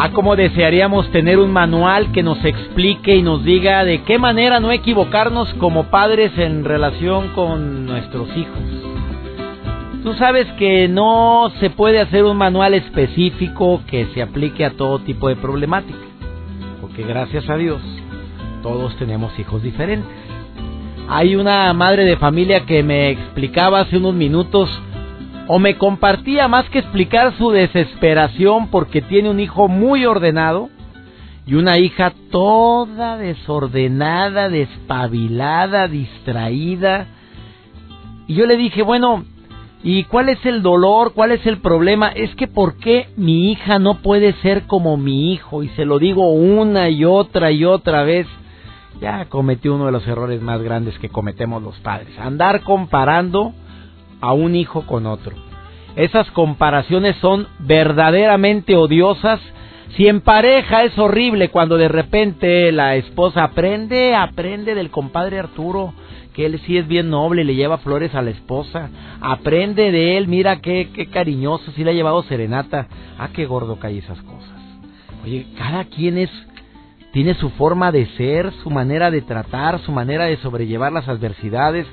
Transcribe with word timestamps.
Ah, 0.00 0.12
como 0.12 0.36
desearíamos 0.36 1.10
tener 1.10 1.40
un 1.40 1.50
manual 1.50 2.12
que 2.12 2.22
nos 2.22 2.44
explique 2.44 3.16
y 3.16 3.22
nos 3.22 3.42
diga 3.42 3.84
de 3.84 4.02
qué 4.02 4.16
manera 4.16 4.60
no 4.60 4.70
equivocarnos 4.70 5.52
como 5.54 5.90
padres 5.90 6.30
en 6.38 6.64
relación 6.64 7.30
con 7.34 7.84
nuestros 7.84 8.28
hijos. 8.36 8.62
Tú 10.04 10.14
sabes 10.14 10.46
que 10.52 10.86
no 10.86 11.50
se 11.58 11.70
puede 11.70 11.98
hacer 11.98 12.22
un 12.22 12.36
manual 12.36 12.74
específico 12.74 13.80
que 13.88 14.06
se 14.14 14.22
aplique 14.22 14.64
a 14.64 14.70
todo 14.70 15.00
tipo 15.00 15.28
de 15.28 15.34
problemática, 15.34 15.98
porque 16.80 17.02
gracias 17.02 17.50
a 17.50 17.56
Dios 17.56 17.82
todos 18.62 18.96
tenemos 18.98 19.36
hijos 19.36 19.64
diferentes. 19.64 20.08
Hay 21.08 21.34
una 21.34 21.72
madre 21.72 22.04
de 22.04 22.16
familia 22.18 22.66
que 22.66 22.84
me 22.84 23.10
explicaba 23.10 23.80
hace 23.80 23.96
unos 23.96 24.14
minutos 24.14 24.70
o 25.48 25.58
me 25.58 25.76
compartía 25.76 26.46
más 26.46 26.68
que 26.68 26.78
explicar 26.78 27.36
su 27.38 27.50
desesperación 27.50 28.68
porque 28.68 29.00
tiene 29.00 29.30
un 29.30 29.40
hijo 29.40 29.66
muy 29.66 30.04
ordenado 30.04 30.68
y 31.46 31.54
una 31.54 31.78
hija 31.78 32.12
toda 32.30 33.16
desordenada, 33.16 34.50
despabilada, 34.50 35.88
distraída. 35.88 37.06
Y 38.26 38.34
yo 38.34 38.44
le 38.44 38.58
dije, 38.58 38.82
bueno, 38.82 39.24
¿y 39.82 40.04
cuál 40.04 40.28
es 40.28 40.44
el 40.44 40.60
dolor? 40.60 41.14
¿Cuál 41.14 41.32
es 41.32 41.46
el 41.46 41.62
problema? 41.62 42.08
Es 42.08 42.34
que 42.34 42.46
¿por 42.46 42.76
qué 42.76 43.08
mi 43.16 43.50
hija 43.50 43.78
no 43.78 44.02
puede 44.02 44.34
ser 44.42 44.66
como 44.66 44.98
mi 44.98 45.32
hijo? 45.32 45.62
Y 45.62 45.68
se 45.70 45.86
lo 45.86 45.98
digo 45.98 46.30
una 46.30 46.90
y 46.90 47.06
otra 47.06 47.50
y 47.50 47.64
otra 47.64 48.02
vez. 48.02 48.26
Ya 49.00 49.24
cometí 49.30 49.68
uno 49.68 49.86
de 49.86 49.92
los 49.92 50.06
errores 50.06 50.42
más 50.42 50.60
grandes 50.60 50.98
que 50.98 51.08
cometemos 51.08 51.62
los 51.62 51.78
padres. 51.78 52.18
Andar 52.18 52.60
comparando 52.64 53.54
a 54.20 54.32
un 54.32 54.54
hijo 54.54 54.86
con 54.86 55.06
otro. 55.06 55.34
Esas 55.96 56.30
comparaciones 56.30 57.16
son 57.16 57.48
verdaderamente 57.58 58.76
odiosas. 58.76 59.40
Si 59.96 60.06
en 60.06 60.20
pareja 60.20 60.84
es 60.84 60.96
horrible 60.98 61.48
cuando 61.48 61.76
de 61.76 61.88
repente 61.88 62.70
la 62.72 62.94
esposa 62.96 63.42
aprende, 63.42 64.14
aprende 64.14 64.74
del 64.74 64.90
compadre 64.90 65.38
Arturo, 65.40 65.92
que 66.34 66.46
él 66.46 66.60
sí 66.66 66.78
es 66.78 66.86
bien 66.86 67.10
noble, 67.10 67.42
le 67.42 67.56
lleva 67.56 67.78
flores 67.78 68.14
a 68.14 68.22
la 68.22 68.30
esposa, 68.30 68.90
aprende 69.20 69.90
de 69.90 70.16
él, 70.16 70.28
mira 70.28 70.60
qué, 70.60 70.90
qué 70.94 71.06
cariñoso, 71.06 71.72
sí 71.72 71.82
le 71.82 71.90
ha 71.90 71.94
llevado 71.94 72.22
serenata, 72.22 72.86
ah, 73.18 73.30
qué 73.32 73.44
gordo 73.44 73.80
cae 73.80 73.98
esas 73.98 74.22
cosas. 74.22 74.48
Oye, 75.24 75.46
cada 75.58 75.86
quien 75.86 76.16
es, 76.16 76.30
tiene 77.12 77.34
su 77.34 77.50
forma 77.50 77.90
de 77.92 78.06
ser, 78.16 78.52
su 78.62 78.70
manera 78.70 79.10
de 79.10 79.22
tratar, 79.22 79.80
su 79.80 79.92
manera 79.92 80.26
de 80.26 80.36
sobrellevar 80.38 80.92
las 80.92 81.08
adversidades, 81.08 81.86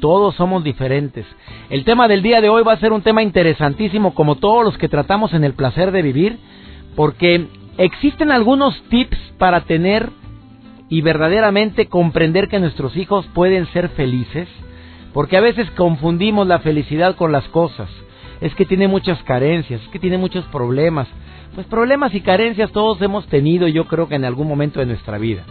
todos 0.00 0.34
somos 0.34 0.64
diferentes. 0.64 1.26
El 1.70 1.84
tema 1.84 2.08
del 2.08 2.22
día 2.22 2.40
de 2.40 2.48
hoy 2.48 2.64
va 2.64 2.72
a 2.72 2.80
ser 2.80 2.92
un 2.92 3.02
tema 3.02 3.22
interesantísimo 3.22 4.14
como 4.14 4.36
todos 4.36 4.64
los 4.64 4.76
que 4.78 4.88
tratamos 4.88 5.32
en 5.34 5.44
el 5.44 5.54
placer 5.54 5.92
de 5.92 6.02
vivir, 6.02 6.38
porque 6.96 7.46
existen 7.78 8.32
algunos 8.32 8.82
tips 8.88 9.18
para 9.38 9.60
tener 9.62 10.10
y 10.88 11.00
verdaderamente 11.02 11.86
comprender 11.86 12.48
que 12.48 12.58
nuestros 12.58 12.96
hijos 12.96 13.26
pueden 13.32 13.66
ser 13.66 13.90
felices, 13.90 14.48
porque 15.14 15.36
a 15.36 15.40
veces 15.40 15.70
confundimos 15.70 16.46
la 16.46 16.58
felicidad 16.58 17.14
con 17.16 17.30
las 17.32 17.46
cosas. 17.48 17.88
Es 18.40 18.54
que 18.56 18.66
tiene 18.66 18.88
muchas 18.88 19.22
carencias, 19.22 19.80
es 19.80 19.88
que 19.88 20.00
tiene 20.00 20.18
muchos 20.18 20.44
problemas. 20.46 21.06
Pues 21.54 21.66
problemas 21.66 22.14
y 22.14 22.22
carencias 22.22 22.72
todos 22.72 23.00
hemos 23.02 23.26
tenido 23.26 23.68
yo 23.68 23.86
creo 23.86 24.08
que 24.08 24.14
en 24.14 24.24
algún 24.24 24.48
momento 24.48 24.80
de 24.80 24.86
nuestra 24.86 25.18
vida. 25.18 25.44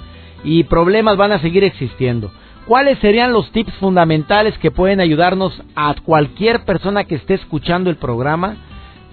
Y 0.44 0.64
problemas 0.64 1.18
van 1.18 1.32
a 1.32 1.40
seguir 1.40 1.64
existiendo. 1.64 2.32
¿Cuáles 2.66 2.98
serían 3.00 3.34
los 3.34 3.52
tips 3.52 3.74
fundamentales 3.76 4.58
que 4.58 4.72
pueden 4.72 5.00
ayudarnos 5.00 5.62
a 5.76 5.94
cualquier 6.04 6.64
persona 6.66 7.04
que 7.04 7.16
esté 7.16 7.36
escuchando 7.36 7.90
el 7.90 7.98
programa 7.98 8.56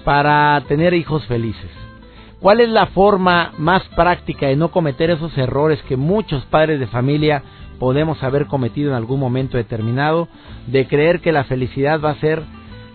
para 0.05 0.63
tener 0.69 0.95
hijos 0.95 1.27
felices? 1.27 1.71
¿Cuál 2.41 2.61
es 2.61 2.69
la 2.69 2.87
forma 2.87 3.53
más 3.59 3.83
práctica 3.97 4.47
de 4.47 4.57
no 4.57 4.71
cometer 4.71 5.11
esos 5.11 5.37
errores 5.37 5.83
que 5.83 5.97
muchos 5.97 6.45
padres 6.47 6.79
de 6.81 6.87
familia 6.87 7.43
podemos 7.79 8.23
haber 8.23 8.47
cometido 8.47 8.91
en 8.91 8.97
algún 8.97 9.21
momento 9.21 9.57
determinado 9.57 10.29
de 10.67 10.87
creer 10.87 11.21
que 11.21 11.33
la 11.33 11.45
felicidad 11.45 12.01
va 12.01 12.11
a 12.11 12.21
ser 12.21 12.43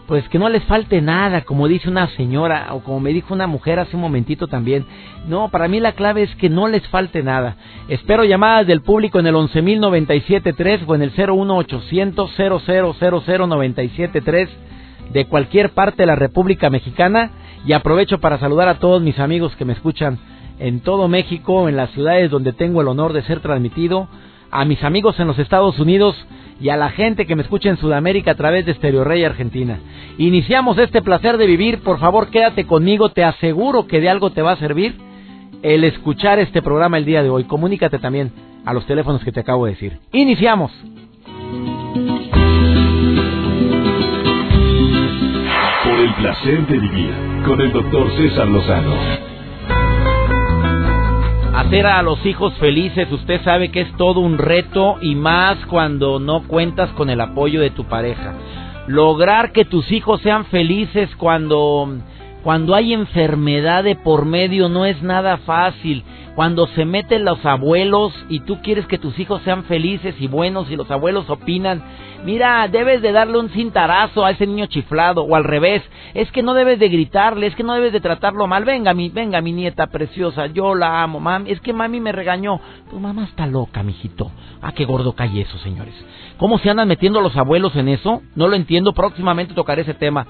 pues 0.08 0.28
que 0.30 0.40
no 0.40 0.50
les 0.50 0.64
falte 0.66 1.02
nada, 1.02 1.42
como 1.42 1.68
dice 1.68 1.90
una 1.90 2.08
señora 2.10 2.74
o 2.74 2.82
como 2.82 3.00
me 3.00 3.14
dijo 3.14 3.34
una 3.34 3.48
mujer 3.48 3.80
hace 3.80 3.96
un 3.96 4.02
momentito 4.02 4.48
también. 4.48 4.86
No, 5.28 5.50
para 5.50 5.68
mí 5.68 5.80
la 5.80 5.94
clave 5.94 6.24
es 6.24 6.36
que 6.36 6.50
no 6.50 6.68
les 6.68 6.86
falte 6.90 7.24
nada. 7.24 7.56
Espero 7.88 8.26
llamadas 8.26 8.68
del 8.68 8.82
público 8.82 9.20
en 9.20 9.28
el 9.28 9.36
11.097.3 9.36 10.84
o 10.86 10.96
en 10.96 11.02
el 11.04 11.12
01800 11.12 12.32
de 15.12 15.26
cualquier 15.26 15.70
parte 15.70 16.04
de 16.04 16.08
la 16.08 16.16
República 16.16 16.70
Mexicana 16.70 17.32
y 17.66 17.74
aprovecho 17.74 18.20
para 18.20 18.40
saludar 18.40 18.68
a 18.68 18.80
todos 18.80 19.02
mis 19.02 19.20
amigos 19.20 19.56
que 19.56 19.66
me 19.66 19.74
escuchan 19.74 20.20
en 20.60 20.82
todo 20.82 21.08
México, 21.08 21.70
en 21.70 21.76
las 21.76 21.92
ciudades 21.92 22.30
donde 22.30 22.54
tengo 22.54 22.82
el 22.82 22.88
honor 22.88 23.14
de 23.14 23.24
ser 23.24 23.40
transmitido, 23.40 24.08
a 24.52 24.66
mis 24.66 24.84
amigos 24.84 25.20
en 25.20 25.28
los 25.28 25.40
Estados 25.40 25.80
Unidos, 25.80 26.16
y 26.64 26.70
a 26.70 26.78
la 26.78 26.92
gente 26.92 27.28
que 27.28 27.36
me 27.36 27.44
escucha 27.44 27.68
en 27.68 27.76
Sudamérica 27.76 28.32
a 28.32 28.36
través 28.36 28.66
de 28.66 28.74
Stereo 28.74 29.04
Rey 29.04 29.26
Argentina. 29.26 29.80
Iniciamos 30.18 30.78
este 30.78 31.02
placer 31.02 31.38
de 31.38 31.46
vivir, 31.46 31.84
por 31.84 32.00
favor 32.00 32.30
quédate 32.30 32.66
conmigo, 32.66 33.10
te 33.10 33.26
aseguro 33.26 33.86
que 33.86 34.00
de 34.00 34.10
algo 34.10 34.30
te 34.30 34.42
va 34.42 34.54
a 34.54 34.58
servir 34.58 34.96
el 35.62 35.84
escuchar 35.84 36.40
este 36.40 36.62
programa 36.62 36.98
el 36.98 37.04
día 37.04 37.22
de 37.22 37.30
hoy. 37.30 37.44
Comunícate 37.44 38.00
también 38.00 38.32
a 38.64 38.74
los 38.74 38.86
teléfonos 38.86 39.22
que 39.26 39.34
te 39.34 39.42
acabo 39.42 39.66
de 39.66 39.74
decir. 39.74 40.00
Iniciamos. 40.14 40.72
Por 45.84 46.00
el 46.00 46.14
placer 46.14 46.66
de 46.66 46.80
vivir 46.80 47.14
con 47.46 47.60
el 47.60 47.74
doctor 47.74 48.10
César 48.16 48.48
Lozano 48.48 49.33
hacer 51.66 51.86
a 51.86 52.02
los 52.02 52.26
hijos 52.26 52.54
felices, 52.58 53.12
usted 53.12 53.42
sabe 53.44 53.72
que 53.72 53.82
es 53.82 53.98
todo 53.98 54.20
un 54.20 54.38
reto 54.38 54.98
y 55.02 55.16
más 55.16 55.58
cuando 55.68 56.20
no 56.20 56.44
cuentas 56.44 56.90
con 56.92 57.10
el 57.10 57.22
apoyo 57.22 57.62
de 57.62 57.70
tu 57.70 57.86
pareja. 57.86 58.34
Lograr 58.88 59.54
que 59.54 59.64
tus 59.64 59.90
hijos 59.92 60.22
sean 60.22 60.46
felices 60.46 61.10
cuando 61.18 62.00
cuando 62.44 62.76
hay 62.76 62.94
enfermedad 62.94 63.86
de 63.86 63.96
por 63.96 64.26
medio 64.26 64.68
no 64.68 64.86
es 64.86 65.02
nada 65.02 65.38
fácil. 65.38 66.04
Cuando 66.36 66.68
se 66.68 66.84
meten 66.84 67.24
los 67.24 67.46
abuelos 67.46 68.12
y 68.28 68.42
tú 68.42 68.60
quieres 68.62 68.86
que 68.88 68.98
tus 68.98 69.18
hijos 69.20 69.42
sean 69.44 69.64
felices 69.64 70.16
y 70.20 70.28
buenos 70.28 70.70
y 70.70 70.76
los 70.76 70.90
abuelos 70.92 71.30
opinan, 71.30 71.84
mira, 72.26 72.68
debes 72.68 73.02
de 73.02 73.12
darle 73.12 73.38
un 73.38 73.50
cintarazo 73.50 74.26
a 74.26 74.32
ese 74.32 74.48
niño 74.48 74.66
chiflado 74.66 75.22
o 75.24 75.36
al 75.36 75.44
revés, 75.44 75.84
es 76.16 76.32
que 76.32 76.42
no 76.42 76.54
debes 76.56 76.80
de 76.80 76.90
gritarle, 76.90 77.48
es 77.48 77.56
que 77.56 77.64
no 77.64 77.76
debes 77.76 77.94
de 77.94 78.02
tratarlo 78.02 78.48
mal, 78.48 78.66
venga 78.66 78.94
mi, 78.96 79.10
venga 79.10 79.42
mi 79.42 79.52
nieta 79.52 79.88
preciosa, 79.88 80.48
yo 80.48 80.74
la 80.74 81.04
amo, 81.04 81.20
mami, 81.20 81.52
es 81.52 81.62
que 81.62 81.72
mami 81.72 82.00
me 82.00 82.12
regañó, 82.12 82.60
tu 82.90 83.00
mamá 83.00 83.26
está 83.26 83.46
loca, 83.46 83.84
mijito. 83.84 84.32
Ah, 84.60 84.72
qué 84.74 84.86
gordo 84.86 85.14
cae 85.14 85.42
eso, 85.42 85.58
señores. 85.60 85.94
¿Cómo 86.38 86.58
se 86.58 86.70
andan 86.70 86.88
metiendo 86.88 87.22
los 87.22 87.38
abuelos 87.38 87.76
en 87.76 87.90
eso? 87.90 88.22
No 88.36 88.48
lo 88.48 88.56
entiendo, 88.56 88.94
próximamente 88.94 89.54
tocaré 89.54 89.84
ese 89.84 89.94
tema. 89.94 90.26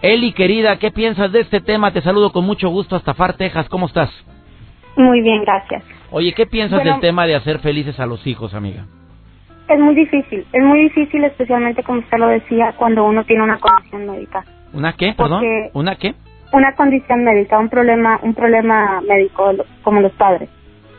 Eli, 0.00 0.32
querida, 0.32 0.78
¿qué 0.78 0.92
piensas 0.92 1.32
de 1.32 1.40
este 1.40 1.60
tema? 1.60 1.92
Te 1.92 2.00
saludo 2.02 2.30
con 2.30 2.44
mucho 2.44 2.68
gusto 2.68 2.94
hasta 2.94 3.14
Far, 3.14 3.36
Texas. 3.36 3.68
¿Cómo 3.68 3.86
estás? 3.86 4.10
Muy 4.96 5.20
bien, 5.22 5.42
gracias. 5.42 5.82
Oye, 6.10 6.32
¿qué 6.34 6.46
piensas 6.46 6.84
del 6.84 7.00
tema 7.00 7.26
de 7.26 7.34
hacer 7.34 7.58
felices 7.58 7.98
a 7.98 8.06
los 8.06 8.24
hijos, 8.26 8.54
amiga? 8.54 8.86
Es 9.68 9.78
muy 9.78 9.94
difícil, 9.94 10.46
es 10.50 10.62
muy 10.62 10.80
difícil, 10.82 11.24
especialmente 11.24 11.82
como 11.82 11.98
usted 11.98 12.16
lo 12.16 12.28
decía, 12.28 12.74
cuando 12.78 13.04
uno 13.04 13.24
tiene 13.24 13.42
una 13.42 13.58
condición 13.58 14.06
médica. 14.06 14.44
¿Una 14.72 14.94
qué? 14.94 15.14
Perdón. 15.14 15.44
¿Una 15.74 15.96
qué? 15.96 16.14
Una 16.52 16.74
condición 16.74 17.24
médica, 17.24 17.58
un 17.58 17.68
problema, 17.68 18.18
un 18.22 18.34
problema 18.34 19.02
médico, 19.02 19.52
como 19.82 20.00
los 20.00 20.12
padres. 20.12 20.48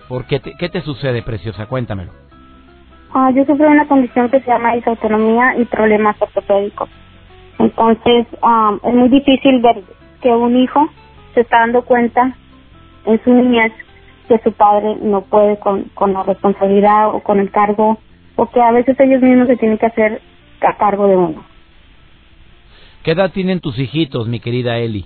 ¿Por 0.07 0.25
qué 0.25 0.39
te, 0.39 0.53
qué 0.59 0.69
te 0.69 0.81
sucede, 0.81 1.23
preciosa? 1.23 1.65
Cuéntamelo. 1.65 2.11
Ah, 3.13 3.31
yo 3.33 3.43
sufro 3.45 3.67
una 3.67 3.87
condición 3.87 4.29
que 4.29 4.39
se 4.41 4.51
llama 4.51 4.75
disautonomía 4.75 5.55
y 5.57 5.65
problemas 5.65 6.21
ortopédicos. 6.21 6.89
Entonces, 7.59 8.25
ah, 8.41 8.77
es 8.83 8.93
muy 8.93 9.09
difícil 9.09 9.61
ver 9.61 9.83
que 10.21 10.29
un 10.29 10.57
hijo 10.57 10.89
se 11.33 11.41
está 11.41 11.59
dando 11.59 11.83
cuenta 11.83 12.35
en 13.05 13.23
su 13.23 13.33
niñez 13.33 13.71
que 14.27 14.39
su 14.39 14.51
padre 14.53 14.95
no 15.01 15.21
puede 15.21 15.59
con, 15.59 15.83
con 15.95 16.13
la 16.13 16.23
responsabilidad 16.23 17.13
o 17.13 17.21
con 17.21 17.39
el 17.39 17.51
cargo 17.51 17.99
o 18.35 18.45
que 18.49 18.61
a 18.61 18.71
veces 18.71 18.97
ellos 18.99 19.21
mismos 19.21 19.47
se 19.47 19.57
tienen 19.57 19.77
que 19.77 19.87
hacer 19.87 20.21
a 20.61 20.77
cargo 20.77 21.07
de 21.07 21.17
uno. 21.17 21.43
¿Qué 23.03 23.11
edad 23.11 23.31
tienen 23.31 23.59
tus 23.59 23.77
hijitos, 23.79 24.27
mi 24.27 24.39
querida 24.39 24.77
Eli? 24.77 25.05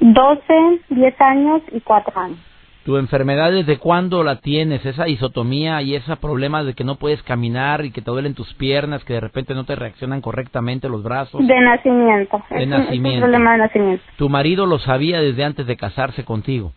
12, 0.00 0.80
10 0.90 1.20
años 1.20 1.62
y 1.72 1.80
4 1.80 2.20
años. 2.20 2.38
¿Tu 2.84 2.98
enfermedad 2.98 3.50
desde 3.50 3.78
cuándo 3.78 4.22
la 4.22 4.36
tienes? 4.36 4.84
Esa 4.84 5.08
isotomía 5.08 5.80
y 5.80 5.94
ese 5.94 6.16
problema 6.16 6.62
de 6.62 6.74
que 6.74 6.84
no 6.84 6.96
puedes 6.96 7.22
caminar 7.22 7.82
y 7.82 7.90
que 7.90 8.02
te 8.02 8.10
duelen 8.10 8.34
tus 8.34 8.52
piernas, 8.54 9.02
que 9.04 9.14
de 9.14 9.20
repente 9.20 9.54
no 9.54 9.64
te 9.64 9.74
reaccionan 9.74 10.20
correctamente 10.20 10.90
los 10.90 11.02
brazos. 11.02 11.46
De 11.46 11.60
nacimiento. 11.60 12.42
De 12.50 12.62
es 12.62 12.68
nacimiento. 12.68 13.24
Un, 13.24 13.30
problema 13.30 13.52
de 13.52 13.58
nacimiento. 13.58 14.04
¿Tu 14.16 14.28
marido 14.28 14.66
lo 14.66 14.78
sabía 14.78 15.20
desde 15.20 15.44
antes 15.44 15.66
de 15.66 15.76
casarse 15.78 16.26
contigo? 16.26 16.72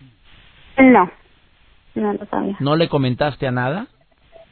No, 0.77 1.11
no 1.95 2.13
lo 2.13 2.25
sabía. 2.27 2.55
¿No 2.61 2.77
le 2.77 2.87
comentaste 2.87 3.45
a 3.45 3.51
nada? 3.51 3.87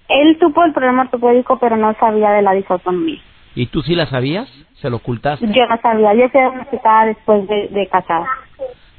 Él 0.10 0.38
supo 0.42 0.62
el 0.66 0.74
problema 0.74 1.04
ortopédico, 1.04 1.58
pero 1.58 1.78
no 1.78 1.94
sabía 1.94 2.32
de 2.32 2.42
la 2.42 2.52
disautonomía. 2.52 3.22
¿Y 3.56 3.68
tú 3.68 3.82
sí 3.82 3.96
la 3.96 4.08
sabías? 4.08 4.50
¿Se 4.82 4.90
lo 4.90 4.98
ocultaste? 4.98 5.48
Yo 5.48 5.66
no 5.68 5.78
sabía. 5.82 6.14
Yo 6.16 6.28
fui 6.30 6.42
diagnosticada 6.42 7.06
después 7.06 7.48
de, 7.48 7.70
de 7.70 7.88
casada. 7.88 8.28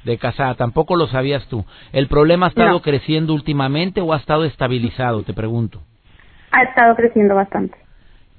De 0.06 0.18
casada, 0.18 0.54
tampoco 0.54 0.94
lo 0.94 1.08
sabías 1.08 1.44
tú. 1.48 1.64
¿El 1.92 2.06
problema 2.06 2.46
ha 2.46 2.48
estado 2.50 2.70
No. 2.74 2.80
creciendo 2.80 3.34
últimamente 3.34 4.00
o 4.00 4.12
ha 4.12 4.18
estado 4.18 4.44
estabilizado? 4.44 5.24
Te 5.24 5.34
pregunto. 5.34 5.82
Ha 6.52 6.62
estado 6.62 6.94
creciendo 6.94 7.34
bastante. 7.34 7.76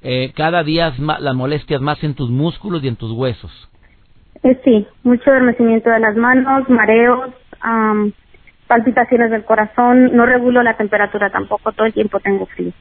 Eh, 0.01 0.31
cada 0.33 0.63
día 0.63 0.93
las 0.97 1.35
molestias 1.35 1.81
más 1.81 2.01
en 2.05 2.13
tus 2.13 2.29
músculos 2.29 2.81
y 2.85 2.87
en 2.87 2.95
tus 2.95 3.11
huesos. 3.11 3.51
Eh, 4.43 4.57
sí, 4.63 4.87
mucho 5.03 5.29
adormecimiento 5.29 5.89
de 5.89 5.99
las 5.99 6.15
manos, 6.15 6.69
mareos, 6.69 7.31
palpitaciones 8.67 9.29
del 9.29 9.43
corazón. 9.43 10.15
No 10.15 10.25
regulo 10.25 10.63
la 10.63 10.77
temperatura 10.77 11.29
tampoco. 11.31 11.73
Todo 11.73 11.85
el 11.85 11.93
tiempo 11.93 12.21
tengo 12.21 12.45
frío. 12.45 12.71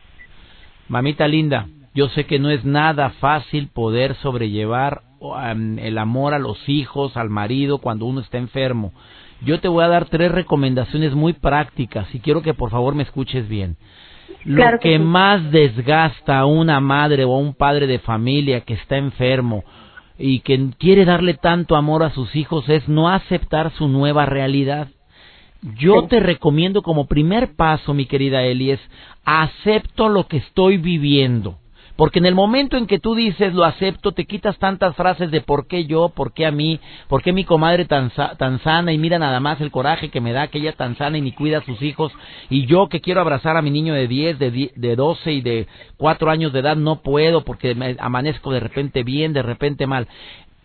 Mamita 0.88 1.26
linda, 1.26 1.66
yo 1.96 2.08
sé 2.10 2.26
que 2.26 2.38
no 2.38 2.50
es 2.50 2.64
nada 2.64 3.10
fácil 3.20 3.68
poder 3.68 4.14
sobrellevar 4.16 5.02
um, 5.18 5.78
el 5.78 5.96
amor 5.98 6.34
a 6.34 6.38
los 6.38 6.68
hijos, 6.68 7.16
al 7.16 7.30
marido 7.30 7.78
cuando 7.78 8.04
uno 8.06 8.20
está 8.20 8.38
enfermo. 8.38 8.92
Yo 9.40 9.60
te 9.60 9.68
voy 9.68 9.82
a 9.82 9.88
dar 9.88 10.04
tres 10.06 10.30
recomendaciones 10.30 11.14
muy 11.14 11.32
prácticas 11.32 12.14
y 12.14 12.20
quiero 12.20 12.42
que 12.42 12.54
por 12.54 12.70
favor 12.70 12.94
me 12.94 13.02
escuches 13.02 13.48
bien. 13.48 13.76
Lo 14.44 14.56
Claro 14.56 14.78
que 14.78 14.90
que 14.90 14.98
sí. 14.98 15.02
más 15.02 15.50
desgasta 15.50 16.38
a 16.38 16.46
una 16.46 16.80
madre 16.80 17.24
o 17.24 17.34
a 17.34 17.38
un 17.38 17.54
padre 17.54 17.86
de 17.86 17.98
familia 17.98 18.60
que 18.60 18.74
está 18.74 18.96
enfermo 18.98 19.64
y 20.18 20.40
que 20.40 20.70
quiere 20.78 21.04
darle 21.04 21.34
tanto 21.34 21.76
amor 21.76 22.02
a 22.02 22.10
sus 22.10 22.34
hijos 22.36 22.68
es 22.68 22.88
no 22.88 23.08
aceptar 23.08 23.72
su 23.72 23.88
nueva 23.88 24.24
realidad. 24.26 24.88
Yo 25.78 26.02
Sí. 26.02 26.08
te 26.10 26.20
recomiendo 26.20 26.82
como 26.82 27.06
primer 27.06 27.56
paso, 27.56 27.94
mi 27.94 28.06
querida 28.06 28.42
Eli, 28.42 28.72
es 28.72 28.80
acepto 29.24 30.08
lo 30.08 30.26
que 30.28 30.36
estoy 30.38 30.76
viviendo. 30.76 31.58
Porque 31.96 32.18
en 32.18 32.26
el 32.26 32.34
momento 32.34 32.76
en 32.76 32.86
que 32.86 32.98
tú 32.98 33.14
dices 33.14 33.54
lo 33.54 33.64
acepto, 33.64 34.12
te 34.12 34.26
quitas 34.26 34.58
tantas 34.58 34.94
frases 34.96 35.30
de 35.30 35.40
por 35.40 35.66
qué 35.66 35.86
yo, 35.86 36.10
por 36.10 36.34
qué 36.34 36.44
a 36.44 36.50
mí, 36.50 36.78
por 37.08 37.22
qué 37.22 37.32
mi 37.32 37.44
comadre 37.44 37.86
tan, 37.86 38.10
tan 38.36 38.60
sana 38.60 38.92
y 38.92 38.98
mira 38.98 39.18
nada 39.18 39.40
más 39.40 39.60
el 39.62 39.70
coraje 39.70 40.10
que 40.10 40.20
me 40.20 40.32
da 40.32 40.48
que 40.48 40.58
ella 40.58 40.72
tan 40.72 40.96
sana 40.98 41.16
y 41.16 41.22
ni 41.22 41.32
cuida 41.32 41.58
a 41.58 41.64
sus 41.64 41.80
hijos 41.80 42.12
y 42.50 42.66
yo 42.66 42.88
que 42.88 43.00
quiero 43.00 43.22
abrazar 43.22 43.56
a 43.56 43.62
mi 43.62 43.70
niño 43.70 43.94
de 43.94 44.08
10, 44.08 44.38
de, 44.38 44.50
die- 44.50 44.72
de 44.76 44.94
12 44.94 45.32
y 45.32 45.40
de 45.40 45.66
4 45.96 46.30
años 46.30 46.52
de 46.52 46.60
edad 46.60 46.76
no 46.76 47.00
puedo 47.00 47.44
porque 47.44 47.74
me 47.74 47.96
amanezco 47.98 48.52
de 48.52 48.60
repente 48.60 49.02
bien, 49.02 49.32
de 49.32 49.42
repente 49.42 49.86
mal. 49.86 50.06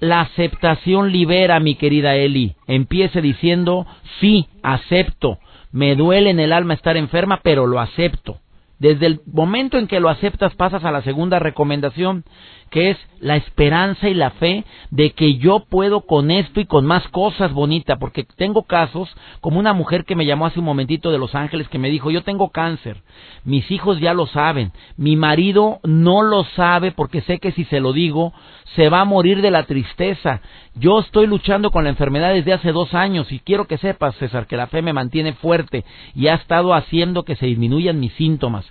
La 0.01 0.21
aceptación 0.21 1.11
libera, 1.13 1.59
mi 1.61 1.75
querida 1.75 2.15
Eli. 2.15 2.55
Empiece 2.67 3.21
diciendo, 3.21 3.85
sí, 4.19 4.47
acepto. 4.63 5.37
Me 5.71 5.95
duele 5.95 6.31
en 6.31 6.39
el 6.41 6.51
alma 6.51 6.73
estar 6.73 6.97
enferma, 6.97 7.39
pero 7.43 7.67
lo 7.67 7.79
acepto. 7.79 8.37
Desde 8.81 9.05
el 9.05 9.21
momento 9.31 9.77
en 9.77 9.85
que 9.85 9.99
lo 9.99 10.09
aceptas 10.09 10.55
pasas 10.55 10.83
a 10.83 10.91
la 10.91 11.03
segunda 11.03 11.37
recomendación, 11.37 12.23
que 12.71 12.89
es 12.89 12.97
la 13.19 13.35
esperanza 13.35 14.09
y 14.09 14.15
la 14.15 14.31
fe 14.31 14.63
de 14.89 15.11
que 15.11 15.37
yo 15.37 15.65
puedo 15.69 16.01
con 16.07 16.31
esto 16.31 16.59
y 16.59 16.65
con 16.65 16.87
más 16.87 17.07
cosas 17.09 17.53
bonitas, 17.53 17.99
porque 17.99 18.25
tengo 18.37 18.63
casos 18.63 19.15
como 19.39 19.59
una 19.59 19.73
mujer 19.73 20.03
que 20.03 20.15
me 20.15 20.25
llamó 20.25 20.47
hace 20.47 20.57
un 20.57 20.65
momentito 20.65 21.11
de 21.11 21.19
Los 21.19 21.35
Ángeles 21.35 21.69
que 21.69 21.77
me 21.77 21.91
dijo, 21.91 22.09
yo 22.09 22.23
tengo 22.23 22.49
cáncer, 22.49 23.03
mis 23.43 23.69
hijos 23.69 23.99
ya 23.99 24.15
lo 24.15 24.25
saben, 24.25 24.71
mi 24.97 25.15
marido 25.15 25.79
no 25.83 26.23
lo 26.23 26.43
sabe 26.55 26.91
porque 26.91 27.21
sé 27.21 27.37
que 27.37 27.51
si 27.51 27.65
se 27.65 27.81
lo 27.81 27.93
digo 27.93 28.33
se 28.75 28.89
va 28.89 29.01
a 29.01 29.05
morir 29.05 29.41
de 29.41 29.51
la 29.51 29.63
tristeza. 29.63 30.41
Yo 30.75 30.99
estoy 30.99 31.27
luchando 31.27 31.71
con 31.71 31.83
la 31.83 31.89
enfermedad 31.89 32.33
desde 32.33 32.53
hace 32.53 32.71
dos 32.71 32.93
años 32.93 33.31
y 33.31 33.39
quiero 33.39 33.67
que 33.67 33.77
sepas, 33.77 34.15
César, 34.15 34.47
que 34.47 34.55
la 34.55 34.67
fe 34.67 34.81
me 34.81 34.93
mantiene 34.93 35.33
fuerte 35.33 35.83
y 36.15 36.27
ha 36.27 36.35
estado 36.35 36.73
haciendo 36.73 37.23
que 37.23 37.35
se 37.35 37.47
disminuyan 37.47 37.99
mis 37.99 38.13
síntomas. 38.13 38.70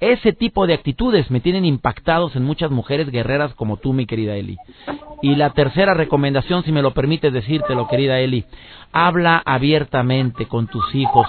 Ese 0.00 0.32
tipo 0.32 0.66
de 0.66 0.72
actitudes 0.74 1.30
me 1.30 1.40
tienen 1.40 1.66
impactados 1.66 2.34
en 2.34 2.42
muchas 2.42 2.70
mujeres 2.70 3.10
guerreras 3.10 3.54
como 3.54 3.76
tú, 3.76 3.92
mi 3.92 4.06
querida 4.06 4.34
Eli. 4.34 4.56
Y 5.22 5.34
la 5.34 5.50
tercera 5.50 5.92
recomendación, 5.92 6.64
si 6.64 6.72
me 6.72 6.80
lo 6.80 6.92
permites 6.92 7.32
decírtelo, 7.32 7.86
querida 7.86 8.18
Eli, 8.18 8.46
habla 8.92 9.42
abiertamente 9.44 10.46
con 10.46 10.66
tus 10.66 10.94
hijos. 10.94 11.26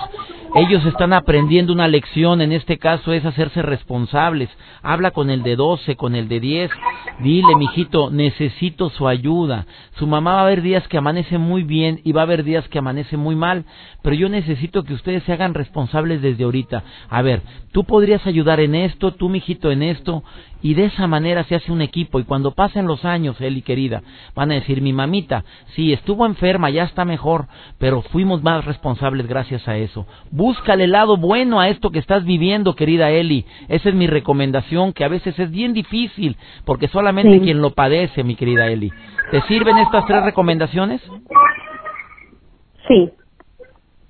Ellos 0.54 0.86
están 0.86 1.14
aprendiendo 1.14 1.72
una 1.72 1.88
lección, 1.88 2.42
en 2.42 2.52
este 2.52 2.78
caso 2.78 3.14
es 3.14 3.26
hacerse 3.26 3.62
responsables. 3.62 4.50
Habla 4.82 5.12
con 5.12 5.30
el 5.30 5.44
de 5.44 5.56
12, 5.56 5.96
con 5.96 6.14
el 6.14 6.28
de 6.28 6.40
10. 6.40 6.72
Dile, 7.20 7.56
mijito, 7.56 8.10
necesito 8.10 8.90
su 8.90 9.08
ayuda. 9.08 9.66
Su 9.98 10.08
mamá 10.08 10.34
va 10.34 10.40
a 10.40 10.44
haber 10.44 10.62
días 10.62 10.88
que 10.88 10.98
amanece 10.98 11.38
muy 11.38 11.64
bien 11.64 12.02
y 12.04 12.12
va 12.12 12.22
a 12.22 12.24
haber 12.24 12.44
días 12.44 12.68
que 12.68 12.80
amanece 12.80 13.16
muy 13.16 13.36
mal, 13.36 13.66
pero 14.02 14.16
yo 14.16 14.28
necesito 14.28 14.84
que 14.84 14.94
ustedes 14.94 15.24
se 15.24 15.34
hagan 15.34 15.54
responsables 15.54 16.22
desde 16.22 16.44
ahorita. 16.44 16.84
A 17.10 17.22
ver, 17.22 17.42
tú 17.72 17.84
podrías 17.84 18.26
ayudar 18.28 18.60
en 18.62 18.76
esto, 18.76 19.14
tú, 19.14 19.30
mijito, 19.30 19.72
en 19.72 19.84
esto, 19.84 20.24
y 20.62 20.76
de 20.76 20.86
esa 20.86 21.08
manera 21.08 21.44
se 21.44 21.56
hace 21.56 21.72
un 21.72 21.82
equipo. 21.82 22.20
Y 22.20 22.24
cuando 22.24 22.52
pasen 22.52 22.86
los 22.86 23.04
años, 23.04 23.40
Eli 23.42 23.62
querida, 23.62 24.04
van 24.36 24.52
a 24.52 24.56
decir, 24.56 24.82
mi 24.82 24.94
mamita, 24.94 25.44
sí, 25.76 25.92
estuvo 25.92 26.26
enferma, 26.26 26.70
ya 26.70 26.84
está 26.84 27.04
mejor, 27.06 27.48
pero 27.80 28.02
fuimos 28.02 28.44
más 28.44 28.64
responsables 28.66 29.28
gracias 29.28 29.68
a 29.68 29.78
eso. 29.78 30.06
Búscale 30.30 30.84
el 30.86 30.92
lado 30.92 31.18
bueno 31.18 31.60
a 31.60 31.70
esto 31.70 31.90
que 31.90 32.00
estás 32.00 32.24
viviendo, 32.26 32.76
querida 32.76 33.10
Eli. 33.10 33.46
Esa 33.70 33.90
es 33.90 33.96
mi 33.96 34.08
recomendación, 34.08 34.94
que 34.94 35.04
a 35.04 35.08
veces 35.10 35.38
es 35.40 35.50
bien 35.52 35.74
difícil, 35.74 36.38
porque 36.66 36.88
solamente 36.88 37.38
Sí. 37.40 37.44
quien 37.44 37.62
lo 37.62 37.72
padece, 37.72 38.24
mi 38.24 38.36
querida 38.36 38.68
Eli. 38.68 38.92
¿Te 39.32 39.42
sirven 39.44 39.78
estas 39.78 40.06
tres 40.06 40.24
recomendaciones? 40.24 41.02
Sí, 42.88 43.10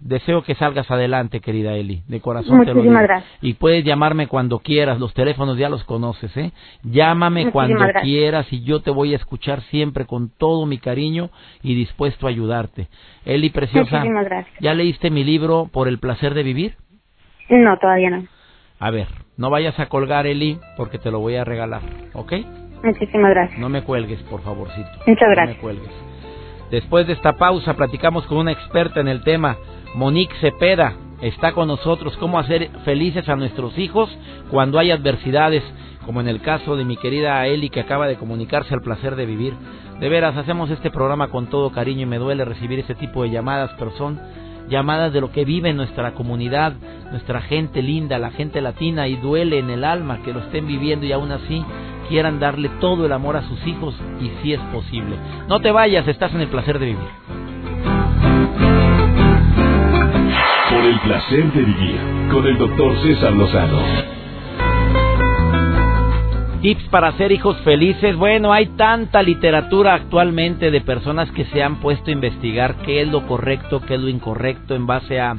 Deseo 0.01 0.41
que 0.43 0.55
salgas 0.55 0.89
adelante, 0.89 1.41
querida 1.41 1.73
Eli. 1.75 2.01
De 2.07 2.19
corazón 2.21 2.59
te 2.61 2.67
lo 2.73 2.75
Muchísimas 2.75 3.01
digo. 3.03 3.13
gracias. 3.13 3.37
Y 3.43 3.53
puedes 3.53 3.83
llamarme 3.85 4.27
cuando 4.27 4.59
quieras. 4.59 4.99
Los 4.99 5.13
teléfonos 5.13 5.57
ya 5.57 5.69
los 5.69 5.83
conoces, 5.83 6.35
¿eh? 6.37 6.51
Llámame 6.83 7.41
Muchísimas 7.45 7.53
cuando 7.53 7.77
gracias. 7.79 8.03
quieras 8.03 8.47
y 8.51 8.63
yo 8.63 8.81
te 8.81 8.89
voy 8.89 9.13
a 9.13 9.17
escuchar 9.17 9.61
siempre 9.63 10.05
con 10.05 10.29
todo 10.35 10.65
mi 10.65 10.79
cariño 10.79 11.29
y 11.61 11.75
dispuesto 11.75 12.25
a 12.25 12.31
ayudarte. 12.31 12.87
Eli, 13.25 13.51
preciosa. 13.51 13.97
muchísimas 13.97 14.25
gracias. 14.25 14.55
¿Ya 14.59 14.73
leíste 14.73 15.11
mi 15.11 15.23
libro 15.23 15.69
Por 15.71 15.87
el 15.87 15.99
placer 15.99 16.33
de 16.33 16.43
vivir? 16.43 16.75
No, 17.49 17.77
todavía 17.77 18.09
no. 18.09 18.25
A 18.79 18.89
ver, 18.89 19.07
no 19.37 19.49
vayas 19.51 19.79
a 19.79 19.85
colgar, 19.87 20.25
Eli, 20.25 20.57
porque 20.77 20.97
te 20.97 21.11
lo 21.11 21.19
voy 21.19 21.35
a 21.35 21.43
regalar, 21.43 21.81
¿ok? 22.13 22.33
Muchísimas 22.83 23.29
gracias. 23.29 23.59
No 23.59 23.69
me 23.69 23.83
cuelgues, 23.83 24.19
por 24.23 24.41
favorcito. 24.41 24.89
Muchas 25.05 25.27
No 25.27 25.35
gracias. 25.35 25.57
me 25.57 25.61
cuelgues. 25.61 25.91
Después 26.71 27.05
de 27.05 27.13
esta 27.13 27.33
pausa, 27.33 27.75
platicamos 27.75 28.25
con 28.25 28.37
una 28.39 28.53
experta 28.53 28.99
en 29.01 29.09
el 29.09 29.23
tema, 29.23 29.57
Monique 29.93 30.35
Cepeda. 30.39 30.93
Está 31.21 31.51
con 31.51 31.67
nosotros 31.67 32.15
cómo 32.17 32.39
hacer 32.39 32.69
felices 32.85 33.27
a 33.29 33.35
nuestros 33.35 33.77
hijos 33.77 34.09
cuando 34.49 34.79
hay 34.79 34.89
adversidades, 34.89 35.63
como 36.05 36.21
en 36.21 36.27
el 36.27 36.41
caso 36.41 36.75
de 36.75 36.85
mi 36.85 36.97
querida 36.97 37.45
Eli 37.45 37.69
que 37.69 37.81
acaba 37.81 38.07
de 38.07 38.15
comunicarse 38.15 38.73
al 38.73 38.81
placer 38.81 39.15
de 39.15 39.25
vivir. 39.25 39.53
De 39.99 40.09
veras, 40.09 40.35
hacemos 40.35 40.71
este 40.71 40.89
programa 40.89 41.27
con 41.27 41.47
todo 41.47 41.71
cariño 41.71 42.03
y 42.03 42.05
me 42.07 42.17
duele 42.17 42.45
recibir 42.45 42.79
ese 42.79 42.95
tipo 42.95 43.21
de 43.21 43.29
llamadas, 43.29 43.69
pero 43.77 43.91
son 43.97 44.19
llamadas 44.67 45.13
de 45.13 45.21
lo 45.21 45.31
que 45.31 45.45
vive 45.45 45.73
nuestra 45.73 46.13
comunidad, 46.13 46.73
nuestra 47.11 47.41
gente 47.41 47.83
linda, 47.83 48.17
la 48.17 48.31
gente 48.31 48.61
latina, 48.61 49.07
y 49.07 49.17
duele 49.17 49.59
en 49.59 49.69
el 49.69 49.83
alma 49.83 50.23
que 50.23 50.33
lo 50.33 50.39
estén 50.39 50.65
viviendo 50.65 51.05
y 51.05 51.11
aún 51.11 51.31
así 51.31 51.63
quieran 52.09 52.39
darle 52.39 52.69
todo 52.79 53.05
el 53.05 53.11
amor 53.11 53.35
a 53.35 53.47
sus 53.47 53.67
hijos 53.67 53.93
y 54.19 54.31
si 54.41 54.53
es 54.53 54.61
posible. 54.73 55.17
No 55.47 55.59
te 55.59 55.71
vayas, 55.71 56.07
estás 56.07 56.33
en 56.33 56.41
el 56.41 56.47
placer 56.47 56.79
de 56.79 56.87
vivir. 56.87 57.50
Placer 61.11 61.51
de 61.51 61.61
vivir 61.61 61.99
con 62.31 62.47
el 62.47 62.57
doctor 62.57 62.97
César 63.01 63.33
Lozano. 63.33 63.81
Tips 66.61 66.83
para 66.83 67.11
ser 67.17 67.33
hijos 67.33 67.57
felices. 67.65 68.15
Bueno, 68.15 68.53
hay 68.53 68.67
tanta 68.77 69.21
literatura 69.21 69.93
actualmente 69.93 70.71
de 70.71 70.79
personas 70.79 71.29
que 71.31 71.43
se 71.47 71.61
han 71.61 71.81
puesto 71.81 72.09
a 72.09 72.13
investigar 72.13 72.75
qué 72.85 73.01
es 73.01 73.09
lo 73.09 73.27
correcto, 73.27 73.81
qué 73.81 73.95
es 73.95 73.99
lo 73.99 74.07
incorrecto 74.07 74.73
en 74.73 74.87
base 74.87 75.19
a, 75.19 75.35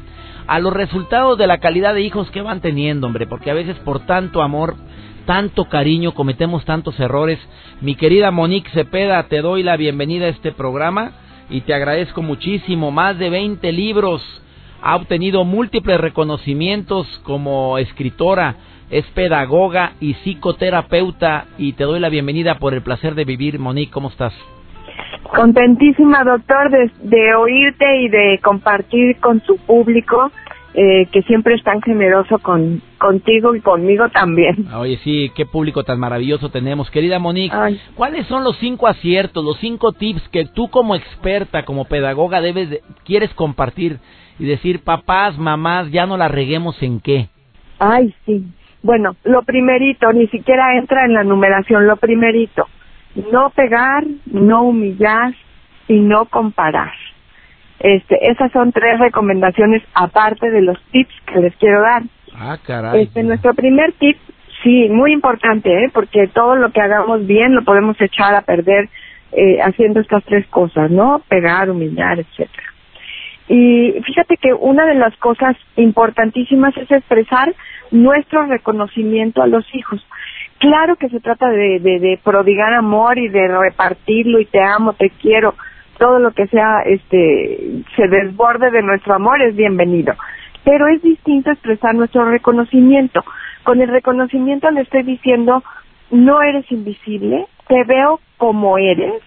a 0.46 0.58
los 0.58 0.74
resultados 0.74 1.38
de 1.38 1.46
la 1.46 1.56
calidad 1.56 1.94
de 1.94 2.02
hijos 2.02 2.30
que 2.30 2.42
van 2.42 2.60
teniendo, 2.60 3.06
hombre, 3.06 3.26
porque 3.26 3.50
a 3.50 3.54
veces 3.54 3.78
por 3.78 4.00
tanto 4.00 4.42
amor, 4.42 4.74
tanto 5.24 5.70
cariño, 5.70 6.12
cometemos 6.12 6.66
tantos 6.66 7.00
errores. 7.00 7.38
Mi 7.80 7.94
querida 7.94 8.30
Monique 8.30 8.68
Cepeda, 8.72 9.22
te 9.22 9.40
doy 9.40 9.62
la 9.62 9.78
bienvenida 9.78 10.26
a 10.26 10.30
este 10.30 10.52
programa 10.52 11.12
y 11.48 11.62
te 11.62 11.72
agradezco 11.72 12.20
muchísimo. 12.20 12.90
Más 12.90 13.18
de 13.18 13.30
20 13.30 13.72
libros, 13.72 14.41
ha 14.82 14.96
obtenido 14.96 15.44
múltiples 15.44 16.00
reconocimientos 16.00 17.06
como 17.24 17.78
escritora, 17.78 18.56
es 18.90 19.06
pedagoga 19.12 19.92
y 20.00 20.14
psicoterapeuta 20.14 21.46
y 21.56 21.72
te 21.74 21.84
doy 21.84 22.00
la 22.00 22.10
bienvenida 22.10 22.58
por 22.58 22.74
el 22.74 22.82
placer 22.82 23.14
de 23.14 23.24
vivir. 23.24 23.58
Monique, 23.58 23.92
¿cómo 23.92 24.08
estás? 24.08 24.34
Contentísima, 25.34 26.24
doctor, 26.24 26.70
de, 26.70 27.34
oírte 27.34 27.96
y 28.00 28.08
de 28.08 28.38
compartir 28.42 29.18
con 29.18 29.40
su 29.42 29.56
público, 29.56 30.30
eh, 30.74 31.06
que 31.12 31.22
siempre 31.22 31.54
es 31.54 31.62
tan 31.62 31.82
generoso 31.82 32.38
con, 32.38 32.80
contigo 32.98 33.54
y 33.54 33.60
conmigo 33.60 34.08
también. 34.08 34.68
Oye, 34.74 34.98
sí, 35.04 35.30
qué 35.34 35.44
público 35.44 35.84
tan 35.84 36.00
maravilloso 36.00 36.48
tenemos. 36.48 36.90
Querida 36.90 37.18
Monique, 37.18 37.54
¿cuáles 37.94 38.26
son 38.26 38.42
los 38.42 38.56
cinco 38.58 38.86
aciertos, 38.86 39.44
los 39.44 39.58
cinco 39.58 39.92
tips 39.92 40.26
que 40.30 40.46
tú 40.46 40.68
como 40.68 40.94
experta, 40.94 41.64
como 41.64 41.84
pedagoga, 41.84 42.40
debes 42.40 42.80
quieres 43.04 43.32
compartir 43.34 43.98
y 44.38 44.46
decir, 44.46 44.82
papás, 44.82 45.36
mamás, 45.36 45.90
ya 45.90 46.06
no 46.06 46.16
la 46.16 46.28
reguemos 46.28 46.82
en 46.82 47.00
qué? 47.00 47.28
Ay, 47.78 48.14
sí. 48.24 48.44
Bueno, 48.82 49.14
lo 49.24 49.42
primerito, 49.42 50.12
ni 50.12 50.26
siquiera 50.28 50.76
entra 50.76 51.04
en 51.04 51.12
la 51.12 51.22
numeración, 51.22 51.86
lo 51.86 51.96
primerito, 51.96 52.66
no 53.30 53.50
pegar, 53.50 54.04
no 54.26 54.62
humillar 54.62 55.34
y 55.86 56.00
no 56.00 56.24
comparar. 56.24 56.92
Este, 57.82 58.30
esas 58.30 58.52
son 58.52 58.70
tres 58.72 59.00
recomendaciones 59.00 59.82
aparte 59.94 60.50
de 60.50 60.62
los 60.62 60.80
tips 60.92 61.14
que 61.26 61.40
les 61.40 61.56
quiero 61.56 61.82
dar. 61.82 62.02
Ah, 62.34 62.56
caray. 62.64 63.02
Este, 63.02 63.22
nuestro 63.24 63.54
primer 63.54 63.92
tip, 63.94 64.16
sí, 64.62 64.88
muy 64.88 65.12
importante, 65.12 65.84
¿eh? 65.84 65.90
porque 65.92 66.28
todo 66.28 66.54
lo 66.54 66.70
que 66.70 66.80
hagamos 66.80 67.26
bien 67.26 67.54
lo 67.54 67.64
podemos 67.64 68.00
echar 68.00 68.34
a 68.34 68.42
perder 68.42 68.88
eh, 69.32 69.60
haciendo 69.60 70.00
estas 70.00 70.22
tres 70.24 70.46
cosas, 70.46 70.90
¿no? 70.90 71.22
Pegar, 71.28 71.70
humillar, 71.70 72.20
etcétera. 72.20 72.72
Y 73.48 73.94
fíjate 74.04 74.36
que 74.36 74.52
una 74.54 74.86
de 74.86 74.94
las 74.94 75.16
cosas 75.16 75.56
importantísimas 75.76 76.76
es 76.76 76.90
expresar 76.90 77.54
nuestro 77.90 78.46
reconocimiento 78.46 79.42
a 79.42 79.46
los 79.46 79.64
hijos. 79.74 80.06
Claro 80.58 80.96
que 80.96 81.08
se 81.08 81.20
trata 81.20 81.48
de, 81.48 81.80
de, 81.80 82.20
prodigar 82.22 82.72
amor 82.72 83.18
y 83.18 83.28
de 83.28 83.48
repartirlo 83.48 84.38
y 84.38 84.46
te 84.46 84.62
amo, 84.62 84.92
te 84.92 85.10
quiero, 85.10 85.54
todo 86.02 86.18
lo 86.18 86.32
que 86.32 86.48
sea, 86.48 86.80
este, 86.84 87.84
se 87.94 88.08
desborde 88.08 88.72
de 88.72 88.82
nuestro 88.82 89.14
amor 89.14 89.40
es 89.40 89.54
bienvenido. 89.54 90.14
Pero 90.64 90.88
es 90.88 91.00
distinto 91.00 91.52
expresar 91.52 91.94
nuestro 91.94 92.28
reconocimiento. 92.28 93.22
Con 93.62 93.80
el 93.80 93.88
reconocimiento 93.88 94.68
le 94.72 94.80
estoy 94.80 95.04
diciendo, 95.04 95.62
no 96.10 96.42
eres 96.42 96.68
invisible, 96.72 97.46
te 97.68 97.84
veo 97.84 98.18
como 98.36 98.78
eres, 98.78 99.22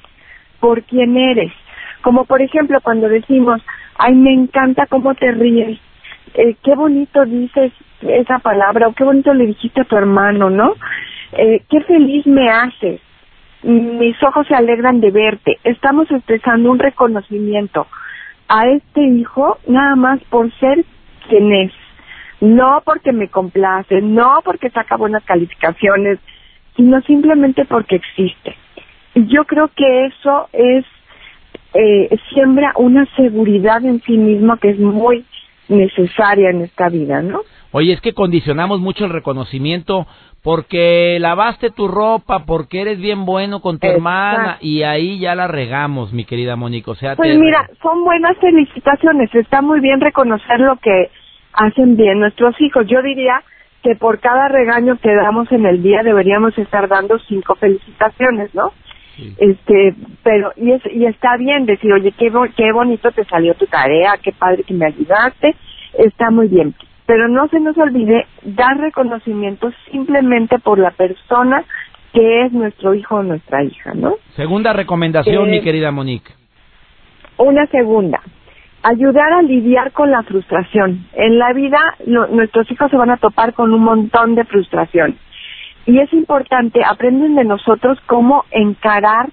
por 0.60 0.84
quien 0.84 1.15
eres. 1.15 1.53
Como 2.01 2.25
por 2.25 2.41
ejemplo 2.41 2.82
cuando 2.82 3.08
decimos, 3.08 3.62
ay, 3.98 4.13
me 4.13 4.34
encanta 4.34 4.86
cómo 4.88 5.15
te 5.15 5.32
ríes, 5.32 5.79
eh, 6.34 6.58
qué 6.62 6.75
bonito 6.75 7.24
dices 7.24 7.72
esa 8.01 8.39
palabra, 8.39 8.89
o 8.89 8.94
qué 8.94 9.05
bonito 9.05 9.34
le 9.34 9.48
dijiste 9.48 9.79
a 9.79 9.86
tu 9.86 9.96
hermano, 9.96 10.50
¿no? 10.50 10.74
Eh, 11.38 11.62
qué 11.70 11.79
feliz 11.84 12.27
me 12.27 12.50
haces, 12.50 13.00
mis 13.63 14.21
ojos 14.24 14.47
se 14.47 14.55
alegran 14.55 15.00
de 15.00 15.12
verte. 15.12 15.57
Estamos 15.63 16.09
expresando 16.12 16.71
un 16.71 16.79
reconocimiento 16.79 17.88
a 18.47 18.67
este 18.67 19.01
hijo 19.01 19.57
nada 19.67 19.95
más 19.95 20.19
por 20.25 20.51
ser 20.59 20.85
quien 21.27 21.51
es, 21.51 21.71
no 22.41 22.81
porque 22.85 23.12
me 23.12 23.27
complace, 23.29 24.01
no 24.01 24.39
porque 24.43 24.69
saca 24.69 24.97
buenas 24.97 25.24
calificaciones, 25.24 26.19
sino 26.75 27.01
simplemente 27.01 27.65
porque 27.65 27.95
existe. 27.95 28.55
Yo 29.15 29.45
creo 29.45 29.69
que 29.69 30.05
eso 30.05 30.50
es 30.53 30.85
eh, 31.74 32.17
siembra 32.29 32.74
una 32.77 33.05
seguridad 33.15 33.83
en 33.83 34.01
sí 34.01 34.17
mismo 34.17 34.57
que 34.57 34.69
es 34.69 34.79
muy 34.79 35.25
necesaria 35.67 36.50
en 36.50 36.62
esta 36.62 36.89
vida, 36.89 37.21
¿no? 37.21 37.41
Oye, 37.77 37.91
es 37.91 38.00
que 38.00 38.13
condicionamos 38.13 38.79
mucho 38.79 39.03
el 39.03 39.12
reconocimiento 39.12 40.08
porque 40.41 41.17
lavaste 41.20 41.72
tu 41.72 41.89
ropa, 41.89 42.46
porque 42.46 42.79
eres 42.79 43.01
bien 43.01 43.25
bueno 43.25 43.60
con 43.60 43.79
tu 43.79 43.88
hermana 43.88 44.60
y 44.62 44.84
ahí 44.84 45.20
ya 45.20 45.36
la 45.36 45.50
regamos, 45.50 46.13
mi 46.13 46.24
querida 46.24 46.55
Mónica. 46.55 46.91
O 46.91 46.96
sea, 46.96 47.17
pues 47.17 47.38
mira, 47.38 47.70
son 47.82 48.05
buenas 48.05 48.38
felicitaciones, 48.38 49.29
está 49.36 49.62
muy 49.62 49.82
bien 49.82 50.00
reconocer 50.00 50.62
lo 50.62 50.77
que 50.77 51.10
hacen 51.51 51.98
bien 51.98 52.22
nuestros 52.22 52.55
hijos. 52.62 52.88
Yo 52.88 53.01
diría 53.01 53.44
que 53.84 53.98
por 53.98 54.22
cada 54.22 54.48
regaño 54.48 54.98
que 55.01 55.13
damos 55.13 55.51
en 55.51 55.65
el 55.65 55.84
día 55.84 56.01
deberíamos 56.01 56.58
estar 56.58 56.88
dando 56.88 57.20
cinco 57.27 57.55
felicitaciones, 57.55 58.55
¿no? 58.55 58.72
Este, 59.38 59.96
pero 60.24 60.53
y, 60.55 60.72
es, 60.72 60.82
y 60.94 61.08
está 61.08 61.36
bien 61.36 61.65
decir, 61.65 61.91
oye, 61.91 62.13
qué, 62.13 62.32
qué 62.55 62.72
bonito 62.72 63.12
te 63.12 63.25
salió 63.25 63.53
tu 63.55 63.65
tarea, 63.65 64.13
qué 64.24 64.32
padre 64.32 64.63
que 64.63 64.74
me 64.74 64.86
ayudaste, 64.86 65.58
está 65.98 66.32
muy 66.32 66.48
bien 66.48 66.74
pero 67.05 67.27
no 67.27 67.47
se 67.50 67.59
nos 67.59 67.77
olvide 67.77 68.25
dar 68.43 68.77
reconocimiento 68.77 69.71
simplemente 69.91 70.59
por 70.59 70.79
la 70.79 70.91
persona 70.91 71.63
que 72.13 72.45
es 72.45 72.53
nuestro 72.53 72.93
hijo 72.93 73.15
o 73.15 73.24
nuestra 73.24 73.63
hija, 73.63 73.93
¿no? 73.93 74.15
Segunda 74.35 74.74
recomendación, 74.74 75.50
mi 75.50 75.57
eh, 75.57 75.62
querida 75.62 75.91
Monique. 75.91 76.31
Una 77.38 77.67
segunda, 77.67 78.21
ayudar 78.83 79.33
a 79.33 79.41
lidiar 79.41 79.91
con 79.91 80.12
la 80.12 80.24
frustración. 80.24 81.07
En 81.13 81.38
la 81.38 81.51
vida 81.53 81.79
nuestros 82.05 82.71
hijos 82.71 82.89
se 82.89 82.97
van 82.97 83.09
a 83.09 83.17
topar 83.17 83.53
con 83.53 83.74
un 83.74 83.83
montón 83.83 84.35
de 84.35 84.45
frustración 84.45 85.17
y 85.85 86.00
es 86.00 86.12
importante, 86.13 86.81
aprenden 86.83 87.35
de 87.35 87.43
nosotros 87.43 88.00
cómo 88.07 88.45
encarar 88.51 89.29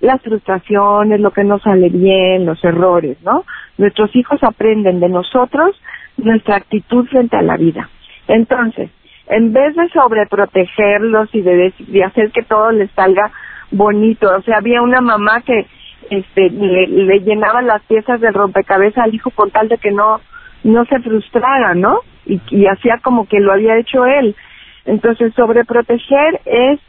las 0.00 0.20
frustraciones, 0.20 1.20
lo 1.20 1.30
que 1.30 1.44
no 1.44 1.60
sale 1.60 1.88
bien, 1.88 2.44
los 2.44 2.62
errores, 2.64 3.18
¿no? 3.22 3.44
Nuestros 3.78 4.14
hijos 4.16 4.42
aprenden 4.42 4.98
de 4.98 5.08
nosotros 5.08 5.80
nuestra 6.22 6.56
actitud 6.56 7.06
frente 7.06 7.36
a 7.36 7.42
la 7.42 7.56
vida. 7.56 7.88
Entonces, 8.28 8.90
en 9.28 9.52
vez 9.52 9.74
de 9.76 9.88
sobreprotegerlos 9.90 11.34
y 11.34 11.42
de, 11.42 11.72
de 11.78 12.04
hacer 12.04 12.30
que 12.32 12.42
todo 12.42 12.72
les 12.72 12.90
salga 12.92 13.30
bonito, 13.70 14.34
o 14.36 14.42
sea, 14.42 14.58
había 14.58 14.82
una 14.82 15.00
mamá 15.00 15.40
que 15.42 15.66
este, 16.10 16.50
le, 16.50 17.20
llenaba 17.20 17.62
las 17.62 17.82
piezas 17.82 18.20
del 18.20 18.34
rompecabezas 18.34 19.04
al 19.04 19.14
hijo 19.14 19.30
con 19.30 19.50
tal 19.50 19.68
de 19.68 19.78
que 19.78 19.90
no, 19.90 20.20
no 20.64 20.84
se 20.86 20.98
frustrara, 21.00 21.74
¿no? 21.74 22.00
Y, 22.26 22.40
y 22.50 22.66
hacía 22.66 22.98
como 23.02 23.26
que 23.26 23.40
lo 23.40 23.52
había 23.52 23.78
hecho 23.78 24.04
él. 24.04 24.36
Entonces, 24.84 25.32
sobreproteger 25.34 26.40
es 26.44 26.80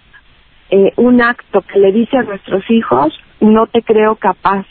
eh, 0.70 0.94
un 0.98 1.22
acto 1.22 1.62
que 1.62 1.80
le 1.80 1.92
dice 1.92 2.18
a 2.18 2.24
nuestros 2.24 2.70
hijos, 2.70 3.18
no 3.40 3.68
te 3.68 3.82
creo 3.82 4.16
capaz, 4.16 4.66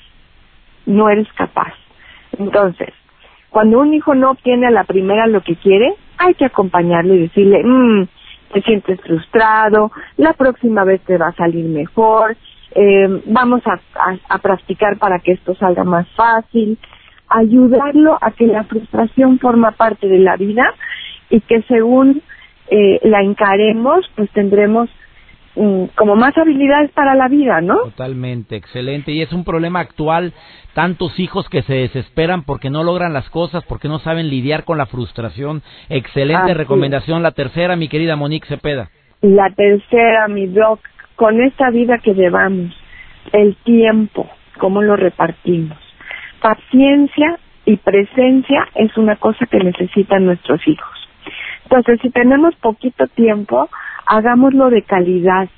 no 0.86 1.08
eres 1.08 1.32
capaz. 1.34 1.72
Entonces, 2.38 2.92
cuando 3.52 3.80
un 3.80 3.92
hijo 3.92 4.14
no 4.14 4.30
obtiene 4.30 4.66
a 4.66 4.70
la 4.70 4.84
primera 4.84 5.26
lo 5.26 5.42
que 5.42 5.56
quiere, 5.56 5.94
hay 6.16 6.34
que 6.34 6.46
acompañarlo 6.46 7.14
y 7.14 7.20
decirle, 7.20 7.62
mmm, 7.62 8.06
te 8.52 8.62
sientes 8.62 9.00
frustrado, 9.02 9.92
la 10.16 10.32
próxima 10.32 10.84
vez 10.84 11.02
te 11.02 11.18
va 11.18 11.28
a 11.28 11.34
salir 11.34 11.66
mejor, 11.66 12.36
eh, 12.74 13.22
vamos 13.26 13.62
a, 13.66 13.78
a, 14.28 14.38
practicar 14.38 14.96
para 14.98 15.18
que 15.18 15.32
esto 15.32 15.54
salga 15.54 15.84
más 15.84 16.08
fácil, 16.16 16.78
ayudarlo 17.28 18.16
a 18.20 18.30
que 18.30 18.46
la 18.46 18.64
frustración 18.64 19.38
forma 19.38 19.72
parte 19.72 20.08
de 20.08 20.18
la 20.18 20.36
vida 20.36 20.74
y 21.28 21.40
que 21.40 21.60
según 21.62 22.22
eh, 22.68 23.00
la 23.02 23.20
encaremos, 23.20 24.10
pues 24.16 24.30
tendremos 24.30 24.88
como 25.54 26.16
más 26.16 26.36
habilidades 26.38 26.90
para 26.92 27.14
la 27.14 27.28
vida, 27.28 27.60
¿no? 27.60 27.78
Totalmente, 27.84 28.56
excelente. 28.56 29.12
Y 29.12 29.20
es 29.20 29.32
un 29.32 29.44
problema 29.44 29.80
actual, 29.80 30.32
tantos 30.74 31.18
hijos 31.20 31.48
que 31.48 31.62
se 31.62 31.74
desesperan 31.74 32.44
porque 32.44 32.70
no 32.70 32.82
logran 32.82 33.12
las 33.12 33.28
cosas, 33.28 33.62
porque 33.64 33.88
no 33.88 33.98
saben 33.98 34.30
lidiar 34.30 34.64
con 34.64 34.78
la 34.78 34.86
frustración. 34.86 35.62
Excelente 35.88 36.54
recomendación. 36.54 37.22
La 37.22 37.32
tercera, 37.32 37.76
mi 37.76 37.88
querida 37.88 38.16
Monique 38.16 38.48
Cepeda. 38.48 38.88
La 39.20 39.50
tercera, 39.50 40.26
mi 40.28 40.46
doc, 40.46 40.80
con 41.16 41.40
esta 41.42 41.70
vida 41.70 41.98
que 41.98 42.14
llevamos, 42.14 42.74
el 43.32 43.54
tiempo, 43.56 44.28
cómo 44.58 44.82
lo 44.82 44.96
repartimos. 44.96 45.78
Paciencia 46.40 47.38
y 47.64 47.76
presencia 47.76 48.66
es 48.74 48.96
una 48.96 49.16
cosa 49.16 49.46
que 49.46 49.58
necesitan 49.58 50.24
nuestros 50.24 50.66
hijos. 50.66 51.08
Entonces, 51.64 52.00
si 52.02 52.10
tenemos 52.10 52.54
poquito 52.56 53.06
tiempo, 53.06 53.68
hagámoslo 54.06 54.70
de 54.70 54.82
calidad. 54.82 55.48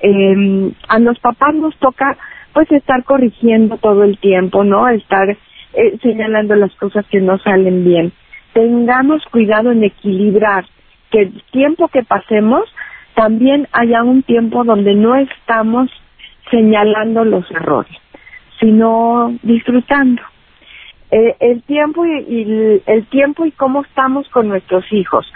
Eh, 0.00 0.72
a 0.88 0.98
los 0.98 1.18
papás 1.18 1.54
nos 1.54 1.76
toca 1.76 2.16
pues 2.52 2.70
estar 2.72 3.04
corrigiendo 3.04 3.76
todo 3.78 4.04
el 4.04 4.18
tiempo, 4.18 4.64
¿no? 4.64 4.88
Estar 4.88 5.30
eh, 5.30 5.98
señalando 6.02 6.56
las 6.56 6.74
cosas 6.76 7.06
que 7.06 7.20
no 7.20 7.38
salen 7.38 7.84
bien. 7.84 8.12
Tengamos 8.52 9.24
cuidado 9.26 9.70
en 9.70 9.84
equilibrar 9.84 10.64
que 11.10 11.22
el 11.22 11.42
tiempo 11.52 11.88
que 11.88 12.02
pasemos 12.02 12.62
también 13.14 13.68
haya 13.72 14.02
un 14.02 14.22
tiempo 14.22 14.64
donde 14.64 14.94
no 14.94 15.14
estamos 15.16 15.90
señalando 16.50 17.24
los 17.24 17.48
errores, 17.50 17.96
sino 18.58 19.36
disfrutando. 19.42 20.22
Eh, 21.12 21.36
el 21.40 21.62
tiempo 21.62 22.04
y, 22.06 22.18
y 22.28 22.82
el 22.86 23.06
tiempo 23.06 23.44
y 23.44 23.52
cómo 23.52 23.82
estamos 23.82 24.28
con 24.30 24.48
nuestros 24.48 24.84
hijos 24.92 25.30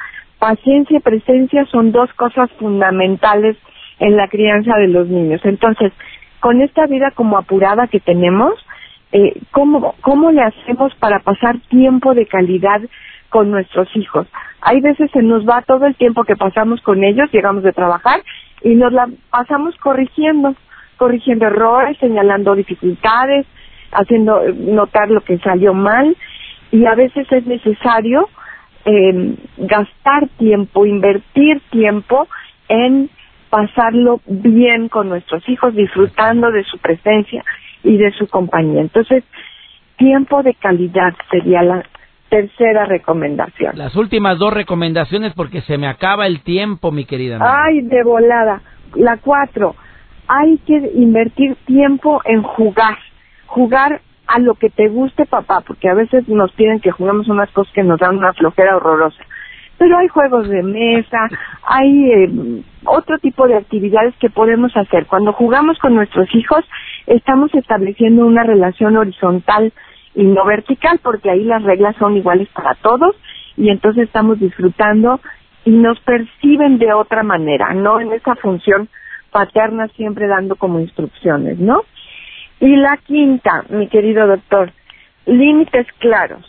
paciencia 0.44 0.98
y 0.98 1.00
presencia 1.00 1.64
son 1.72 1.90
dos 1.90 2.12
cosas 2.12 2.50
fundamentales 2.58 3.56
en 3.98 4.14
la 4.14 4.28
crianza 4.28 4.76
de 4.76 4.88
los 4.88 5.08
niños. 5.08 5.40
Entonces, 5.44 5.90
con 6.38 6.60
esta 6.60 6.86
vida 6.86 7.12
como 7.12 7.38
apurada 7.38 7.86
que 7.86 7.98
tenemos, 7.98 8.52
eh, 9.12 9.40
¿cómo, 9.52 9.94
¿cómo 10.02 10.30
le 10.32 10.42
hacemos 10.42 10.94
para 10.96 11.20
pasar 11.20 11.60
tiempo 11.70 12.12
de 12.12 12.26
calidad 12.26 12.82
con 13.30 13.50
nuestros 13.50 13.88
hijos? 13.96 14.26
Hay 14.60 14.82
veces 14.82 15.10
se 15.12 15.22
nos 15.22 15.48
va 15.48 15.62
todo 15.62 15.86
el 15.86 15.94
tiempo 15.94 16.24
que 16.24 16.36
pasamos 16.36 16.82
con 16.82 17.02
ellos, 17.02 17.32
llegamos 17.32 17.62
de 17.62 17.72
trabajar 17.72 18.20
y 18.62 18.74
nos 18.74 18.92
la 18.92 19.08
pasamos 19.30 19.74
corrigiendo, 19.76 20.54
corrigiendo 20.98 21.46
errores, 21.46 21.96
señalando 22.00 22.54
dificultades, 22.54 23.46
haciendo 23.92 24.42
notar 24.52 25.08
lo 25.08 25.22
que 25.22 25.38
salió 25.38 25.72
mal 25.72 26.14
y 26.70 26.84
a 26.84 26.94
veces 26.94 27.26
es 27.32 27.46
necesario 27.46 28.28
eh, 28.84 29.34
gastar 29.58 30.28
tiempo, 30.38 30.86
invertir 30.86 31.60
tiempo 31.70 32.28
en 32.68 33.10
pasarlo 33.50 34.20
bien 34.26 34.88
con 34.88 35.08
nuestros 35.08 35.48
hijos, 35.48 35.74
disfrutando 35.74 36.50
de 36.50 36.64
su 36.64 36.78
presencia 36.78 37.44
y 37.82 37.96
de 37.96 38.10
su 38.12 38.26
compañía. 38.26 38.80
Entonces, 38.80 39.22
tiempo 39.96 40.42
de 40.42 40.54
calidad 40.54 41.14
sería 41.30 41.62
la 41.62 41.84
tercera 42.28 42.84
recomendación. 42.84 43.78
Las 43.78 43.94
últimas 43.94 44.38
dos 44.38 44.52
recomendaciones 44.52 45.32
porque 45.34 45.60
se 45.60 45.78
me 45.78 45.86
acaba 45.86 46.26
el 46.26 46.40
tiempo, 46.42 46.90
mi 46.90 47.04
querida. 47.04 47.38
Ay, 47.40 47.82
de 47.82 48.02
volada. 48.02 48.60
La 48.96 49.18
cuatro, 49.18 49.76
hay 50.26 50.58
que 50.66 50.90
invertir 50.94 51.56
tiempo 51.66 52.20
en 52.24 52.42
jugar, 52.42 52.98
jugar 53.46 54.00
a 54.26 54.38
lo 54.38 54.54
que 54.54 54.70
te 54.70 54.88
guste 54.88 55.26
papá, 55.26 55.62
porque 55.66 55.88
a 55.88 55.94
veces 55.94 56.28
nos 56.28 56.52
piden 56.52 56.80
que 56.80 56.90
juguemos 56.90 57.28
unas 57.28 57.50
cosas 57.50 57.72
que 57.74 57.82
nos 57.82 58.00
dan 58.00 58.16
una 58.16 58.32
flojera 58.32 58.76
horrorosa. 58.76 59.22
Pero 59.76 59.98
hay 59.98 60.08
juegos 60.08 60.48
de 60.48 60.62
mesa, 60.62 61.28
hay 61.66 62.12
eh, 62.12 62.62
otro 62.84 63.18
tipo 63.18 63.46
de 63.48 63.56
actividades 63.56 64.14
que 64.20 64.30
podemos 64.30 64.76
hacer. 64.76 65.06
Cuando 65.06 65.32
jugamos 65.32 65.78
con 65.78 65.94
nuestros 65.94 66.32
hijos, 66.34 66.64
estamos 67.06 67.52
estableciendo 67.54 68.24
una 68.24 68.44
relación 68.44 68.96
horizontal 68.96 69.72
y 70.14 70.24
no 70.24 70.44
vertical, 70.44 71.00
porque 71.02 71.30
ahí 71.30 71.44
las 71.44 71.62
reglas 71.64 71.96
son 71.96 72.16
iguales 72.16 72.48
para 72.54 72.74
todos 72.76 73.16
y 73.56 73.68
entonces 73.68 74.04
estamos 74.04 74.38
disfrutando 74.38 75.20
y 75.64 75.70
nos 75.70 75.98
perciben 76.00 76.78
de 76.78 76.92
otra 76.92 77.22
manera, 77.22 77.72
no 77.74 78.00
en 78.00 78.12
esa 78.12 78.36
función 78.36 78.88
paterna 79.30 79.88
siempre 79.88 80.28
dando 80.28 80.56
como 80.56 80.78
instrucciones, 80.78 81.58
¿no? 81.58 81.82
Y 82.60 82.76
la 82.76 82.96
quinta, 82.98 83.64
mi 83.68 83.88
querido 83.88 84.26
doctor, 84.26 84.72
límites 85.26 85.86
claros, 85.98 86.44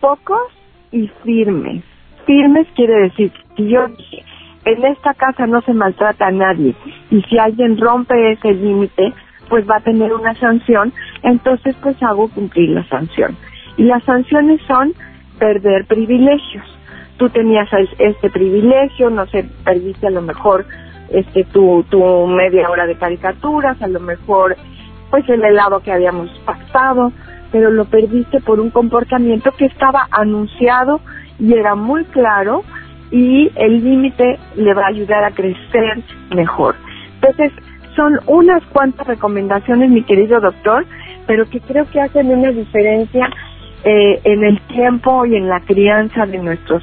pocos 0.00 0.52
y 0.92 1.08
firmes. 1.24 1.82
Firmes 2.26 2.66
quiere 2.74 2.94
decir, 3.02 3.32
si 3.56 3.68
yo 3.68 3.88
dije, 3.88 4.24
en 4.64 4.84
esta 4.84 5.14
casa 5.14 5.46
no 5.46 5.62
se 5.62 5.72
maltrata 5.72 6.26
a 6.26 6.30
nadie 6.30 6.74
y 7.10 7.22
si 7.22 7.38
alguien 7.38 7.78
rompe 7.78 8.32
ese 8.32 8.52
límite, 8.52 9.12
pues 9.48 9.68
va 9.68 9.76
a 9.76 9.80
tener 9.80 10.12
una 10.12 10.34
sanción, 10.34 10.92
entonces 11.22 11.74
pues 11.82 12.00
hago 12.02 12.28
cumplir 12.28 12.70
la 12.70 12.86
sanción. 12.88 13.36
Y 13.76 13.84
las 13.84 14.04
sanciones 14.04 14.60
son 14.66 14.92
perder 15.38 15.86
privilegios. 15.86 16.64
Tú 17.16 17.28
tenías 17.30 17.68
este 17.98 18.30
privilegio, 18.30 19.10
no 19.10 19.26
sé, 19.26 19.44
perdiste 19.64 20.06
a 20.06 20.10
lo 20.10 20.22
mejor 20.22 20.66
este 21.10 21.44
tu, 21.44 21.84
tu 21.90 22.26
media 22.26 22.70
hora 22.70 22.86
de 22.86 22.94
caricaturas, 22.94 23.80
a 23.82 23.88
lo 23.88 24.00
mejor 24.00 24.56
pues 25.10 25.28
el 25.28 25.44
helado 25.44 25.80
que 25.80 25.92
habíamos 25.92 26.30
pactado, 26.44 27.12
pero 27.52 27.70
lo 27.70 27.84
perdiste 27.84 28.40
por 28.40 28.60
un 28.60 28.70
comportamiento 28.70 29.50
que 29.52 29.66
estaba 29.66 30.06
anunciado 30.10 31.00
y 31.38 31.54
era 31.54 31.74
muy 31.74 32.04
claro 32.06 32.62
y 33.10 33.50
el 33.56 33.82
límite 33.82 34.38
le 34.54 34.72
va 34.74 34.84
a 34.84 34.88
ayudar 34.88 35.24
a 35.24 35.32
crecer 35.32 36.02
mejor. 36.34 36.76
Entonces, 37.14 37.52
son 37.96 38.20
unas 38.26 38.62
cuantas 38.66 39.06
recomendaciones, 39.06 39.90
mi 39.90 40.02
querido 40.02 40.40
doctor, 40.40 40.86
pero 41.26 41.48
que 41.50 41.60
creo 41.60 41.84
que 41.90 42.00
hacen 42.00 42.28
una 42.28 42.50
diferencia 42.50 43.28
eh, 43.84 44.20
en 44.24 44.44
el 44.44 44.60
tiempo 44.68 45.26
y 45.26 45.36
en 45.36 45.48
la 45.48 45.60
crianza 45.60 46.26
de 46.26 46.38
nuestros 46.38 46.82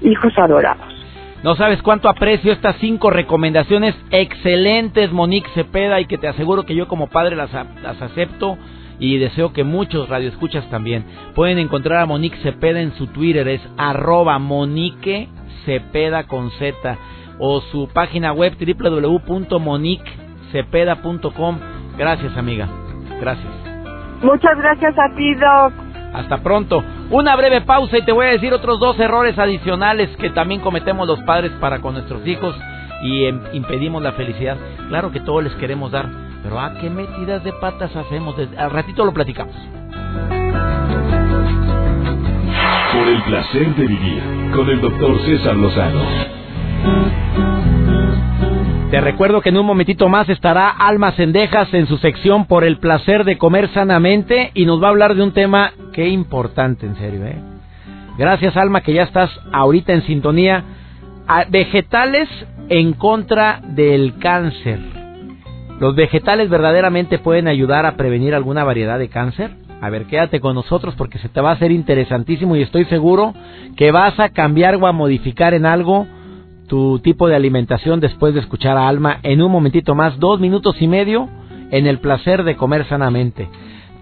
hijos 0.00 0.32
adorados. 0.38 0.97
No 1.42 1.54
sabes 1.54 1.80
cuánto 1.82 2.08
aprecio 2.08 2.50
estas 2.52 2.76
cinco 2.76 3.10
recomendaciones 3.10 3.94
excelentes, 4.10 5.12
Monique 5.12 5.50
Cepeda, 5.54 6.00
y 6.00 6.06
que 6.06 6.18
te 6.18 6.26
aseguro 6.26 6.64
que 6.64 6.74
yo 6.74 6.88
como 6.88 7.06
padre 7.08 7.36
las, 7.36 7.52
las 7.52 8.02
acepto 8.02 8.58
y 8.98 9.18
deseo 9.18 9.52
que 9.52 9.62
muchos 9.62 10.08
radioescuchas 10.08 10.68
también. 10.70 11.04
Pueden 11.36 11.58
encontrar 11.58 12.00
a 12.00 12.06
Monique 12.06 12.38
Cepeda 12.38 12.80
en 12.80 12.92
su 12.94 13.06
Twitter, 13.08 13.46
es 13.46 13.60
arroba 13.76 14.40
Monique 14.40 15.28
Cepeda 15.64 16.26
con 16.26 16.50
Z, 16.52 16.96
o 17.38 17.60
su 17.60 17.88
página 17.88 18.32
web 18.32 18.56
www.moniquecepeda.com. 18.58 21.58
Gracias, 21.96 22.36
amiga. 22.36 22.68
Gracias. 23.20 23.52
Muchas 24.22 24.58
gracias 24.58 24.98
a 24.98 25.14
ti, 25.14 25.34
Doc. 25.34 25.87
Hasta 26.12 26.38
pronto. 26.38 26.82
Una 27.10 27.36
breve 27.36 27.60
pausa 27.62 27.98
y 27.98 28.04
te 28.04 28.12
voy 28.12 28.26
a 28.26 28.30
decir 28.30 28.52
otros 28.52 28.80
dos 28.80 28.98
errores 28.98 29.38
adicionales 29.38 30.08
que 30.16 30.30
también 30.30 30.60
cometemos 30.60 31.06
los 31.06 31.20
padres 31.20 31.52
para 31.60 31.80
con 31.80 31.94
nuestros 31.94 32.26
hijos 32.26 32.54
y 33.02 33.24
em, 33.24 33.40
impedimos 33.52 34.02
la 34.02 34.12
felicidad. 34.12 34.56
Claro 34.88 35.10
que 35.10 35.20
todos 35.20 35.44
les 35.44 35.54
queremos 35.54 35.92
dar, 35.92 36.08
pero 36.42 36.60
¿a 36.60 36.74
qué 36.74 36.90
metidas 36.90 37.44
de 37.44 37.52
patas 37.52 37.94
hacemos? 37.94 38.34
Al 38.56 38.70
ratito 38.70 39.04
lo 39.04 39.12
platicamos. 39.12 39.54
Por 42.92 43.08
el 43.08 43.22
placer 43.22 43.74
de 43.74 43.86
vivir 43.86 44.50
con 44.54 44.68
el 44.68 44.80
doctor 44.80 45.18
César 45.20 45.56
Lozano. 45.56 46.02
Te 48.90 49.02
recuerdo 49.02 49.42
que 49.42 49.50
en 49.50 49.58
un 49.58 49.66
momentito 49.66 50.08
más 50.08 50.30
estará 50.30 50.70
Alma 50.70 51.12
Cendejas 51.12 51.74
en 51.74 51.86
su 51.86 51.98
sección 51.98 52.46
por 52.46 52.64
el 52.64 52.78
placer 52.78 53.24
de 53.24 53.36
comer 53.36 53.68
sanamente 53.74 54.50
y 54.54 54.64
nos 54.64 54.82
va 54.82 54.86
a 54.86 54.90
hablar 54.90 55.14
de 55.14 55.22
un 55.22 55.32
tema 55.32 55.72
que 55.92 56.08
importante, 56.08 56.86
en 56.86 56.96
serio. 56.96 57.26
¿eh? 57.26 57.36
Gracias 58.16 58.56
Alma 58.56 58.80
que 58.80 58.94
ya 58.94 59.02
estás 59.02 59.30
ahorita 59.52 59.92
en 59.92 60.02
sintonía. 60.04 60.64
vegetales 61.50 62.30
en 62.70 62.94
contra 62.94 63.60
del 63.62 64.18
cáncer. 64.20 64.80
¿Los 65.80 65.94
vegetales 65.94 66.48
verdaderamente 66.48 67.18
pueden 67.18 67.46
ayudar 67.46 67.84
a 67.84 67.94
prevenir 67.96 68.34
alguna 68.34 68.64
variedad 68.64 68.98
de 68.98 69.10
cáncer? 69.10 69.50
A 69.82 69.90
ver, 69.90 70.06
quédate 70.06 70.40
con 70.40 70.54
nosotros 70.54 70.94
porque 70.96 71.18
se 71.18 71.28
te 71.28 71.42
va 71.42 71.50
a 71.50 71.54
hacer 71.54 71.72
interesantísimo 71.72 72.56
y 72.56 72.62
estoy 72.62 72.86
seguro 72.86 73.34
que 73.76 73.90
vas 73.90 74.18
a 74.18 74.30
cambiar 74.30 74.76
o 74.76 74.86
a 74.86 74.92
modificar 74.92 75.52
en 75.52 75.66
algo 75.66 76.06
tu 76.68 77.00
tipo 77.00 77.26
de 77.26 77.34
alimentación 77.34 77.98
después 77.98 78.34
de 78.34 78.40
escuchar 78.40 78.76
a 78.76 78.88
Alma 78.88 79.18
en 79.22 79.42
un 79.42 79.50
momentito 79.50 79.94
más, 79.94 80.18
dos 80.20 80.38
minutos 80.38 80.80
y 80.80 80.86
medio 80.86 81.28
en 81.70 81.86
el 81.86 81.98
placer 81.98 82.44
de 82.44 82.56
comer 82.56 82.86
sanamente. 82.86 83.48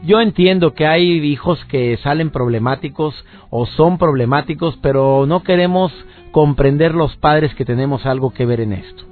Yo 0.05 0.21
entiendo 0.21 0.75
que 0.75 0.87
hay 0.87 1.05
hijos 1.05 1.65
que 1.67 1.97
salen 2.03 2.31
problemáticos 2.31 3.15
o 3.51 3.67
son 3.67 3.99
problemáticos, 3.99 4.79
pero 4.83 5.25
no 5.27 5.43
queremos 5.43 5.93
comprender 6.31 6.95
los 6.95 7.17
padres 7.17 7.55
que 7.55 7.65
tenemos 7.65 8.05
algo 8.05 8.33
que 8.33 8.47
ver 8.47 8.61
en 8.61 8.75
esto. 8.75 9.05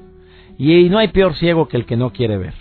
Y 0.58 0.88
no 0.90 0.98
hay 0.98 1.08
peor 1.08 1.34
ciego 1.34 1.68
que 1.68 1.76
el 1.76 1.86
que 1.86 1.96
no 1.96 2.12
quiere 2.12 2.36
ver. 2.36 2.54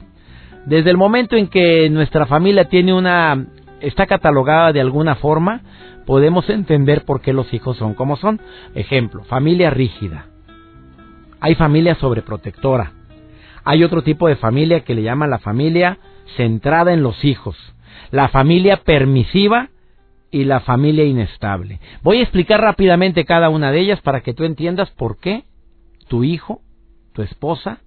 Desde 0.65 0.89
el 0.89 0.97
momento 0.97 1.36
en 1.36 1.47
que 1.47 1.89
nuestra 1.89 2.25
familia 2.25 2.69
tiene 2.69 2.93
una 2.93 3.45
está 3.82 4.08
catalogada 4.08 4.71
de 4.71 4.82
alguna 4.82 5.15
forma, 5.15 5.62
podemos 6.06 6.49
entender 6.49 7.03
por 7.06 7.21
qué 7.21 7.34
los 7.34 7.53
hijos 7.53 7.77
son 7.77 7.93
como 7.93 8.15
son. 8.15 8.39
Ejemplo, 8.73 9.23
familia 9.25 9.69
rígida. 9.69 10.32
Hay 11.43 11.56
familia 11.56 11.95
sobreprotectora. 11.95 12.93
Hay 13.65 13.84
otro 13.84 14.01
tipo 14.01 14.29
de 14.29 14.38
familia 14.38 14.86
que 14.86 14.95
le 14.95 15.03
llaman 15.03 15.29
la 15.29 15.39
familia 15.39 15.97
centrada 16.38 16.93
en 16.93 17.03
los 17.03 17.25
hijos. 17.25 17.58
La 18.12 18.29
familia 18.29 18.77
permisiva 18.86 19.67
y 20.32 20.45
la 20.45 20.62
familia 20.62 21.03
inestable. 21.03 21.82
Voy 22.01 22.19
a 22.19 22.21
explicar 22.21 22.62
rápidamente 22.62 23.25
cada 23.25 23.49
una 23.49 23.73
de 23.73 23.82
ellas 23.82 23.99
para 23.99 24.21
que 24.21 24.34
tú 24.34 24.45
entiendas 24.45 24.89
por 24.91 25.17
qué 25.17 25.43
tu 26.08 26.23
hijo, 26.23 26.62
tu 27.12 27.23
esposa, 27.23 27.79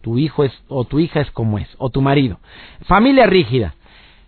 tu 0.00 0.16
hijo 0.16 0.42
es 0.42 0.52
o 0.68 0.86
tu 0.86 0.98
hija 0.98 1.20
es 1.20 1.30
como 1.30 1.58
es 1.58 1.68
o 1.76 1.90
tu 1.90 2.00
marido. 2.00 2.40
Familia 2.86 3.26
rígida. 3.26 3.74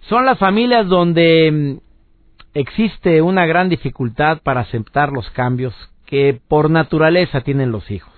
Son 0.03 0.27
las 0.27 0.39
familias 0.39 0.87
donde 0.87 1.51
mm, 1.51 1.79
existe 2.53 3.23
una 3.23 3.47
gran 3.47 3.71
dificultad 3.71 4.43
para 4.43 4.61
aceptar 4.61 5.13
los 5.13 5.31
cambios 5.31 5.75
que 6.05 6.39
por 6.47 6.69
naturaleza 6.69 7.41
tienen 7.41 7.73
los 7.73 7.91
hijos. 7.91 8.16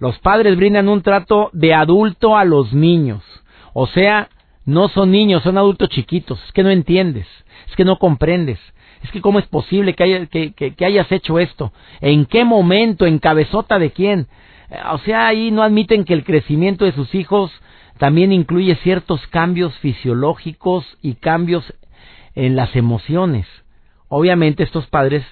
Los 0.00 0.18
padres 0.18 0.56
brindan 0.56 0.88
un 0.88 1.02
trato 1.02 1.50
de 1.52 1.74
adulto 1.74 2.36
a 2.36 2.44
los 2.44 2.72
niños. 2.72 3.22
O 3.74 3.86
sea, 3.86 4.30
no 4.64 4.88
son 4.88 5.10
niños, 5.12 5.42
son 5.42 5.58
adultos 5.58 5.90
chiquitos. 5.90 6.42
Es 6.46 6.52
que 6.52 6.62
no 6.62 6.70
entiendes, 6.70 7.26
es 7.68 7.76
que 7.76 7.84
no 7.84 7.98
comprendes. 7.98 8.58
Es 9.02 9.10
que 9.10 9.20
cómo 9.20 9.38
es 9.38 9.46
posible 9.46 9.94
que, 9.94 10.52
que, 10.56 10.84
hayas 10.84 11.12
hecho 11.12 11.38
esto. 11.38 11.72
¿En 12.00 12.24
qué 12.24 12.44
momento? 12.44 13.06
¿En 13.06 13.18
cabezota 13.18 13.78
de 13.78 13.90
quién? 13.90 14.26
O 14.90 14.98
sea, 14.98 15.26
ahí 15.26 15.50
no 15.50 15.62
admiten 15.62 16.04
que 16.04 16.14
el 16.14 16.24
crecimiento 16.24 16.86
de 16.86 16.92
sus 16.92 17.14
hijos 17.14 17.52
también 17.98 18.32
incluye 18.32 18.76
ciertos 18.76 19.26
cambios 19.26 19.76
fisiológicos 19.78 20.98
y 21.02 21.14
cambios 21.14 21.74
en 22.34 22.56
las 22.56 22.74
emociones. 22.74 23.46
Obviamente 24.08 24.62
estos 24.62 24.86
padres 24.86 25.24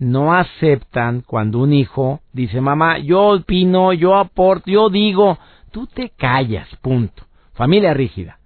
no 0.00 0.34
aceptan 0.34 1.20
cuando 1.20 1.58
un 1.58 1.72
hijo 1.72 2.20
dice, 2.32 2.60
mamá, 2.60 2.98
yo 2.98 3.28
opino, 3.34 3.92
yo 3.92 4.16
aporto, 4.16 4.70
yo 4.70 4.88
digo, 4.88 5.38
tú 5.70 5.86
te 5.86 6.10
callas, 6.16 6.66
punto. 6.80 7.22
Familia 7.52 7.92
rígida. 7.94 8.38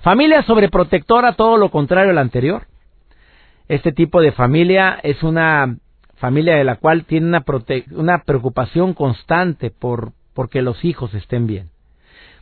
Familia 0.00 0.42
sobreprotectora, 0.42 1.34
todo 1.34 1.58
lo 1.58 1.70
contrario 1.70 2.10
al 2.10 2.18
anterior. 2.18 2.66
Este 3.68 3.92
tipo 3.92 4.20
de 4.20 4.32
familia 4.32 4.98
es 5.02 5.22
una 5.22 5.76
familia 6.16 6.56
de 6.56 6.64
la 6.64 6.76
cual 6.76 7.04
tiene 7.04 7.26
una, 7.26 7.44
una 7.92 8.22
preocupación 8.24 8.94
constante 8.94 9.70
por 9.70 10.12
porque 10.34 10.62
los 10.62 10.84
hijos 10.84 11.14
estén 11.14 11.46
bien. 11.46 11.70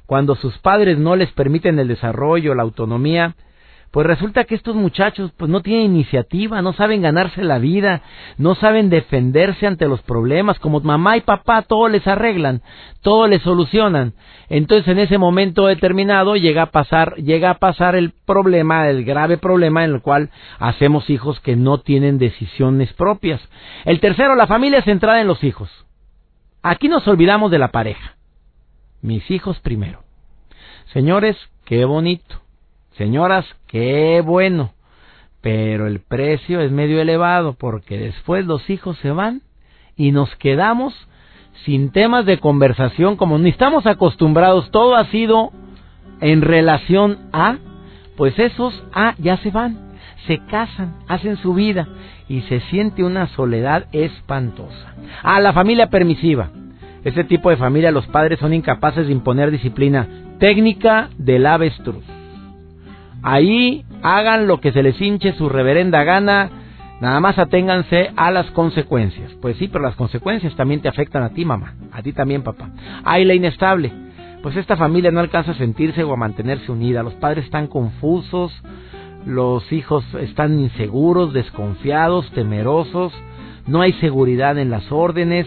cuando 0.07 0.35
sus 0.35 0.57
padres 0.59 0.99
no 0.99 1.17
les 1.17 1.31
permiten 1.33 1.79
el 1.79 1.89
desarrollo, 1.89 2.55
la 2.55 2.63
autonomía, 2.63 3.35
pues 3.93 4.07
resulta 4.07 4.45
que 4.45 4.55
estos 4.55 4.75
muchachos 4.75 5.33
pues 5.37 5.51
no 5.51 5.61
tienen 5.61 5.85
iniciativa, 5.85 6.63
no 6.63 6.73
saben 6.73 7.03
ganarse 7.03 7.45
la 7.45 7.59
vida, 7.59 8.01
no 8.39 8.55
saben 8.55 8.89
defenderse 8.89 9.67
ante 9.67 9.87
los 9.87 10.01
problemas, 10.01 10.59
como 10.59 10.81
mamá 10.81 11.19
y 11.19 11.21
papá 11.21 11.61
todo 11.61 11.89
les 11.89 12.07
arreglan, 12.07 12.63
todo 13.03 13.29
les 13.29 13.43
solucionan. 13.43 14.15
Entonces 14.49 14.89
en 14.89 14.99
ese 14.99 15.19
momento 15.19 15.67
determinado 15.67 16.37
llega 16.37 16.63
a 16.63 16.71
pasar, 16.71 17.17
llega 17.17 17.51
a 17.51 17.59
pasar 17.59 17.95
el 17.95 18.15
problema, 18.25 18.89
el 18.89 19.05
grave 19.05 19.37
problema 19.37 19.85
en 19.85 19.93
el 19.93 20.01
cual 20.01 20.31
hacemos 20.59 21.11
hijos 21.11 21.39
que 21.41 21.55
no 21.55 21.79
tienen 21.79 22.17
decisiones 22.17 22.95
propias. 22.95 23.47
El 23.85 24.01
tercero, 24.01 24.35
la 24.37 24.47
familia 24.47 24.81
centrada 24.81 25.21
en 25.21 25.27
los 25.27 25.45
hijos. 25.45 25.71
Aquí 26.63 26.89
nos 26.89 27.07
olvidamos 27.07 27.51
de 27.51 27.59
la 27.59 27.69
pareja. 27.69 28.17
Mis 29.03 29.31
hijos 29.31 29.61
primero. 29.61 30.03
Señores, 30.95 31.37
qué 31.67 31.85
bonito 31.85 32.42
Señoras, 32.97 33.47
qué 33.69 34.23
bueno, 34.25 34.73
pero 35.41 35.87
el 35.87 36.01
precio 36.01 36.61
es 36.61 36.71
medio 36.71 37.01
elevado 37.01 37.55
porque 37.55 37.99
después 37.99 38.47
los 38.47 38.69
hijos 38.69 38.99
se 38.99 39.11
van 39.11 39.43
y 39.97 40.13
nos 40.13 40.35
quedamos 40.37 40.95
sin 41.65 41.91
temas 41.91 42.27
de 42.27 42.39
conversación 42.39 43.17
como 43.17 43.39
ni 43.39 43.51
estamos 43.51 43.87
acostumbrados, 43.87 44.71
todo 44.71 44.97
ha 44.97 45.07
sido 45.07 45.53
en 46.21 46.43
relación 46.43 47.19
a, 47.33 47.57
pues 48.17 48.39
esos 48.39 48.83
A 48.93 49.15
ya 49.19 49.37
se 49.39 49.51
van, 49.51 49.93
se 50.27 50.39
casan, 50.47 50.97
hacen 51.09 51.37
su 51.37 51.55
vida 51.55 51.89
y 52.29 52.43
se 52.43 52.61
siente 52.61 53.05
una 53.05 53.27
soledad 53.29 53.87
espantosa. 53.93 54.95
A 55.23 55.41
la 55.41 55.53
familia 55.53 55.89
permisiva. 55.89 56.51
Este 57.05 57.25
tipo 57.25 57.51
de 57.51 57.57
familia 57.57 57.91
los 57.91 58.07
padres 58.07 58.39
son 58.39 58.55
incapaces 58.55 59.07
de 59.07 59.13
imponer 59.13 59.51
disciplina 59.51 60.07
técnica 60.39 61.09
del 61.19 61.47
avestruz. 61.47 62.22
Ahí 63.23 63.85
hagan 64.03 64.47
lo 64.49 64.61
que 64.61 64.73
se 64.73 64.83
les 64.83 65.01
hinche 65.01 65.33
su 65.35 65.49
reverenda 65.49 66.03
gana, 66.03 66.51
nada 67.01 67.21
más 67.21 67.39
aténganse 67.39 68.11
a 68.17 68.31
las 68.31 68.51
consecuencias. 68.51 69.33
Pues 69.41 69.57
sí, 69.59 69.69
pero 69.69 69.85
las 69.85 69.95
consecuencias 69.95 70.55
también 70.57 70.81
te 70.81 70.89
afectan 70.89 71.23
a 71.23 71.31
ti, 71.31 71.45
mamá, 71.45 71.75
a 71.93 72.03
ti 72.03 72.13
también, 72.13 72.43
papá. 72.43 72.71
Ahí 73.05 73.25
la 73.25 73.35
inestable. 73.35 73.93
Pues 74.43 74.57
esta 74.57 74.77
familia 74.77 75.13
no 75.13 75.21
alcanza 75.21 75.53
a 75.53 75.57
sentirse 75.57 76.03
o 76.03 76.13
a 76.13 76.17
mantenerse 76.17 76.73
unida. 76.73 77.05
Los 77.05 77.15
padres 77.15 77.45
están 77.45 77.69
confusos, 77.69 78.53
los 79.25 79.73
hijos 79.73 80.05
están 80.21 80.59
inseguros, 80.59 81.33
desconfiados, 81.33 82.29
temerosos, 82.33 83.13
no 83.69 83.81
hay 83.83 83.93
seguridad 83.95 84.59
en 84.59 84.71
las 84.71 84.91
órdenes, 84.91 85.47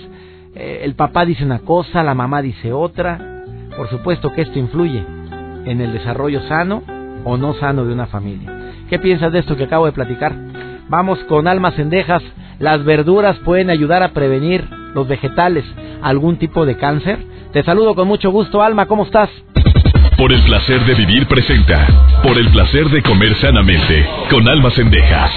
eh, 0.55 0.79
el 0.83 0.95
papá 0.95 1.25
dice 1.25 1.43
una 1.43 1.59
cosa, 1.59 2.03
la 2.03 2.13
mamá 2.13 2.41
dice 2.41 2.71
otra. 2.71 3.43
Por 3.75 3.89
supuesto 3.89 4.31
que 4.31 4.43
esto 4.43 4.57
influye 4.57 5.03
en 5.65 5.81
el 5.81 5.91
desarrollo 5.91 6.41
sano 6.47 6.94
o 7.25 7.35
no 7.35 7.53
sano 7.55 7.83
de 7.83 7.91
una 7.91 8.05
familia. 8.05 8.49
¿Qué 8.89 8.99
piensas 8.99 9.33
de 9.33 9.39
esto 9.39 9.57
que 9.57 9.65
acabo 9.65 9.85
de 9.87 9.91
platicar? 9.91 10.33
Vamos 10.87 11.19
con 11.27 11.47
almas 11.47 11.75
cendejas. 11.75 12.23
Las 12.59 12.85
verduras 12.85 13.37
pueden 13.39 13.69
ayudar 13.69 14.03
a 14.03 14.13
prevenir 14.13 14.65
los 14.93 15.07
vegetales 15.07 15.65
algún 16.01 16.37
tipo 16.37 16.65
de 16.65 16.77
cáncer. 16.77 17.19
Te 17.51 17.63
saludo 17.63 17.95
con 17.95 18.07
mucho 18.07 18.29
gusto, 18.29 18.61
Alma. 18.61 18.85
¿Cómo 18.85 19.03
estás? 19.03 19.29
Por 20.17 20.31
el 20.31 20.41
placer 20.43 20.85
de 20.85 20.93
vivir 20.93 21.27
presenta. 21.27 21.87
Por 22.23 22.37
el 22.37 22.49
placer 22.49 22.85
de 22.89 23.01
comer 23.01 23.35
sanamente. 23.35 24.07
Con 24.29 24.47
almas 24.47 24.73
cendejas. 24.75 25.31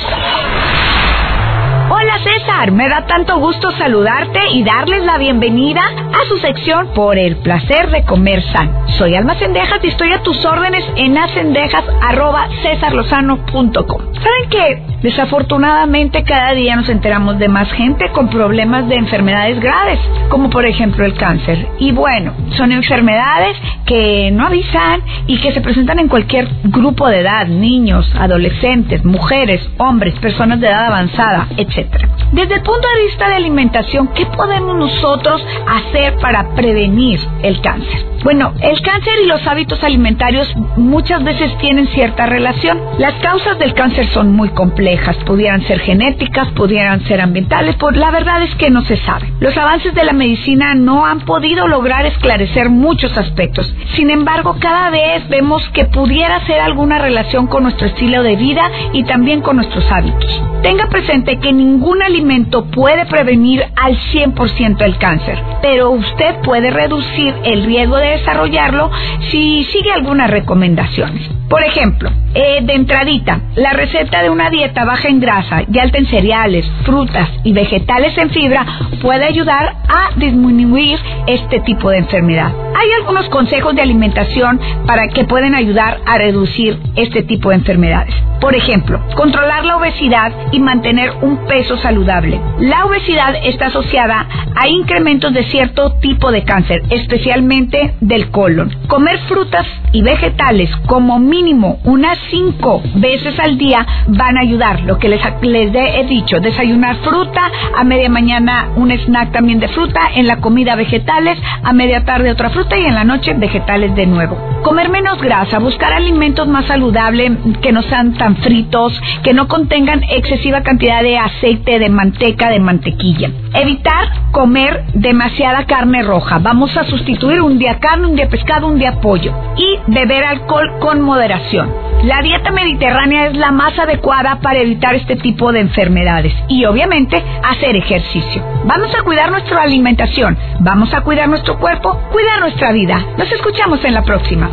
Hola 2.08 2.24
César, 2.24 2.72
me 2.72 2.88
da 2.88 3.04
tanto 3.04 3.38
gusto 3.38 3.70
saludarte 3.72 4.40
y 4.52 4.64
darles 4.64 5.04
la 5.04 5.18
bienvenida 5.18 5.82
a 5.82 6.24
su 6.26 6.38
sección 6.38 6.94
Por 6.94 7.18
el 7.18 7.36
placer 7.36 7.90
de 7.90 8.02
comer 8.04 8.42
sano. 8.44 8.86
Soy 8.96 9.14
Alma 9.14 9.34
Cendejas 9.34 9.84
y 9.84 9.88
estoy 9.88 10.14
a 10.14 10.22
tus 10.22 10.42
órdenes 10.46 10.86
en 10.96 11.18
acendejas.cesarlozano.com. 11.18 14.14
¿Saben 14.14 14.48
qué? 14.48 14.82
Desafortunadamente 15.02 16.24
cada 16.24 16.54
día 16.54 16.76
nos 16.76 16.88
enteramos 16.88 17.38
de 17.38 17.48
más 17.48 17.70
gente 17.72 18.08
con 18.10 18.30
problemas 18.30 18.88
de 18.88 18.94
enfermedades 18.96 19.60
graves, 19.60 20.00
como 20.30 20.48
por 20.48 20.64
ejemplo 20.64 21.04
el 21.04 21.12
cáncer. 21.14 21.68
Y 21.78 21.92
bueno, 21.92 22.32
son 22.56 22.72
enfermedades 22.72 23.54
que 23.84 24.30
no 24.32 24.46
avisan 24.46 25.02
y 25.26 25.38
que 25.40 25.52
se 25.52 25.60
presentan 25.60 25.98
en 25.98 26.08
cualquier 26.08 26.48
grupo 26.64 27.06
de 27.08 27.20
edad, 27.20 27.46
niños, 27.46 28.10
adolescentes, 28.18 29.04
mujeres, 29.04 29.60
hombres, 29.76 30.18
personas 30.18 30.58
de 30.58 30.66
edad 30.66 30.86
avanzada, 30.86 31.48
etc. 31.56 31.97
Desde 32.32 32.56
el 32.56 32.62
punto 32.62 32.86
de 32.94 33.04
vista 33.04 33.28
de 33.28 33.36
alimentación, 33.36 34.08
¿qué 34.08 34.26
podemos 34.26 34.76
nosotros 34.76 35.44
hacer 35.66 36.16
para 36.18 36.54
prevenir 36.54 37.20
el 37.42 37.60
cáncer? 37.62 38.06
Bueno, 38.24 38.52
el 38.60 38.80
cáncer 38.82 39.12
y 39.22 39.26
los 39.26 39.46
hábitos 39.46 39.82
alimentarios 39.84 40.52
muchas 40.76 41.22
veces 41.22 41.56
tienen 41.58 41.86
cierta 41.88 42.26
relación. 42.26 42.80
Las 42.98 43.14
causas 43.22 43.58
del 43.58 43.74
cáncer 43.74 44.06
son 44.08 44.32
muy 44.32 44.48
complejas, 44.48 45.16
pudieran 45.24 45.62
ser 45.62 45.78
genéticas, 45.80 46.48
pudieran 46.48 47.00
ser 47.04 47.20
ambientales, 47.20 47.76
por 47.76 47.96
la 47.96 48.10
verdad 48.10 48.42
es 48.42 48.54
que 48.56 48.70
no 48.70 48.82
se 48.82 48.96
sabe. 48.96 49.32
Los 49.38 49.56
avances 49.56 49.94
de 49.94 50.04
la 50.04 50.12
medicina 50.12 50.74
no 50.74 51.06
han 51.06 51.20
podido 51.20 51.68
lograr 51.68 52.06
esclarecer 52.06 52.70
muchos 52.70 53.16
aspectos. 53.16 53.72
Sin 53.94 54.10
embargo, 54.10 54.56
cada 54.58 54.90
vez 54.90 55.28
vemos 55.28 55.62
que 55.70 55.84
pudiera 55.84 56.44
ser 56.46 56.60
alguna 56.60 56.98
relación 56.98 57.46
con 57.46 57.62
nuestro 57.62 57.86
estilo 57.86 58.24
de 58.24 58.34
vida 58.34 58.68
y 58.92 59.04
también 59.04 59.42
con 59.42 59.56
nuestros 59.56 59.84
hábitos. 59.92 60.42
Tenga 60.62 60.88
presente 60.88 61.38
que 61.38 61.52
ningún 61.52 62.02
alimento 62.02 62.64
puede 62.64 63.06
prevenir 63.06 63.64
al 63.76 63.96
100% 63.96 64.82
el 64.82 64.98
cáncer, 64.98 65.38
pero 65.62 65.90
usted 65.90 66.34
puede 66.42 66.70
reducir 66.70 67.32
el 67.44 67.64
riesgo 67.64 67.96
de 67.96 68.07
desarrollarlo 68.10 68.90
si 69.30 69.64
sigue 69.64 69.92
algunas 69.92 70.30
recomendaciones. 70.30 71.28
Por 71.48 71.64
ejemplo, 71.64 72.10
eh, 72.34 72.60
de 72.62 72.74
entradita, 72.74 73.40
la 73.56 73.72
receta 73.72 74.22
de 74.22 74.28
una 74.28 74.50
dieta 74.50 74.84
baja 74.84 75.08
en 75.08 75.20
grasa 75.20 75.62
y 75.72 75.78
alta 75.78 75.98
en 75.98 76.06
cereales, 76.06 76.70
frutas 76.84 77.30
y 77.42 77.52
vegetales 77.52 78.16
en 78.18 78.30
fibra 78.30 78.66
puede 79.00 79.24
ayudar 79.24 79.76
a 79.88 80.10
disminuir 80.16 80.98
este 81.26 81.60
tipo 81.60 81.90
de 81.90 81.98
enfermedad. 81.98 82.52
Hay 82.74 82.88
algunos 83.00 83.28
consejos 83.28 83.74
de 83.74 83.82
alimentación 83.82 84.60
para 84.86 85.08
que 85.08 85.24
pueden 85.24 85.54
ayudar 85.54 85.98
a 86.06 86.18
reducir 86.18 86.78
este 86.96 87.22
tipo 87.22 87.50
de 87.50 87.56
enfermedades. 87.56 88.14
Por 88.40 88.54
ejemplo, 88.54 89.00
controlar 89.16 89.64
la 89.64 89.76
obesidad 89.76 90.32
y 90.52 90.60
mantener 90.60 91.10
un 91.22 91.38
peso 91.46 91.76
saludable. 91.78 92.40
La 92.60 92.84
obesidad 92.84 93.34
está 93.44 93.66
asociada 93.66 94.26
a 94.54 94.68
incrementos 94.68 95.32
de 95.34 95.42
cierto 95.44 95.94
tipo 96.00 96.30
de 96.30 96.44
cáncer, 96.44 96.82
especialmente 96.90 97.94
del 98.00 98.30
colon. 98.30 98.70
Comer 98.86 99.18
frutas 99.26 99.66
y 99.92 100.02
vegetales 100.02 100.70
como 100.86 101.18
mínimo 101.18 101.80
unas 101.84 102.16
cinco 102.30 102.80
veces 102.94 103.38
al 103.40 103.58
día 103.58 103.84
van 104.06 104.36
a 104.36 104.42
ayudar. 104.42 104.82
Lo 104.82 104.98
que 104.98 105.08
les, 105.08 105.20
les 105.42 105.74
he 105.74 106.04
dicho, 106.04 106.38
desayunar 106.40 106.96
fruta, 106.98 107.50
a 107.76 107.82
media 107.82 108.08
mañana 108.08 108.68
un 108.88 108.98
snack 108.98 109.32
también 109.32 109.60
de 109.60 109.68
fruta, 109.68 110.00
en 110.14 110.26
la 110.26 110.36
comida 110.36 110.74
vegetales, 110.74 111.38
a 111.62 111.72
media 111.72 112.04
tarde 112.04 112.30
otra 112.30 112.50
fruta 112.50 112.78
y 112.78 112.84
en 112.84 112.94
la 112.94 113.04
noche 113.04 113.34
vegetales 113.34 113.94
de 113.94 114.06
nuevo. 114.06 114.36
Comer 114.62 114.88
menos 114.88 115.20
grasa, 115.20 115.58
buscar 115.58 115.92
alimentos 115.92 116.48
más 116.48 116.66
saludables 116.66 117.32
que 117.60 117.72
no 117.72 117.82
sean 117.82 118.14
tan 118.14 118.36
fritos, 118.36 118.98
que 119.22 119.34
no 119.34 119.46
contengan 119.46 120.02
excesiva 120.04 120.62
cantidad 120.62 121.02
de 121.02 121.18
aceite, 121.18 121.78
de 121.78 121.88
manteca, 121.90 122.48
de 122.48 122.60
mantequilla. 122.60 123.30
Evitar 123.54 124.30
comer 124.30 124.84
demasiada 124.94 125.64
carne 125.66 126.02
roja. 126.02 126.38
Vamos 126.38 126.76
a 126.76 126.84
sustituir 126.84 127.40
un 127.42 127.58
día 127.58 127.78
carne, 127.78 128.06
un 128.06 128.16
día 128.16 128.28
pescado, 128.28 128.68
un 128.68 128.78
día 128.78 129.00
pollo. 129.00 129.32
Y 129.56 129.78
beber 129.86 130.24
alcohol 130.24 130.78
con 130.80 131.00
moderación. 131.00 131.70
La 132.04 132.22
dieta 132.22 132.52
mediterránea 132.52 133.26
es 133.26 133.36
la 133.36 133.50
más 133.50 133.76
adecuada 133.78 134.38
para 134.40 134.60
evitar 134.60 134.94
este 134.94 135.16
tipo 135.16 135.52
de 135.52 135.60
enfermedades 135.60 136.32
y 136.48 136.64
obviamente 136.64 137.22
hacer 137.42 137.74
ejercicio. 137.74 138.42
A 138.86 139.02
cuidar 139.02 139.30
nuestra 139.30 139.62
alimentación, 139.62 140.36
vamos 140.60 140.92
a 140.94 141.02
cuidar 141.02 141.28
nuestro 141.28 141.58
cuerpo, 141.58 142.00
cuidar 142.12 142.40
nuestra 142.40 142.72
vida. 142.72 143.04
Nos 143.16 143.30
escuchamos 143.30 143.84
en 143.84 143.94
la 143.94 144.02
próxima. 144.02 144.48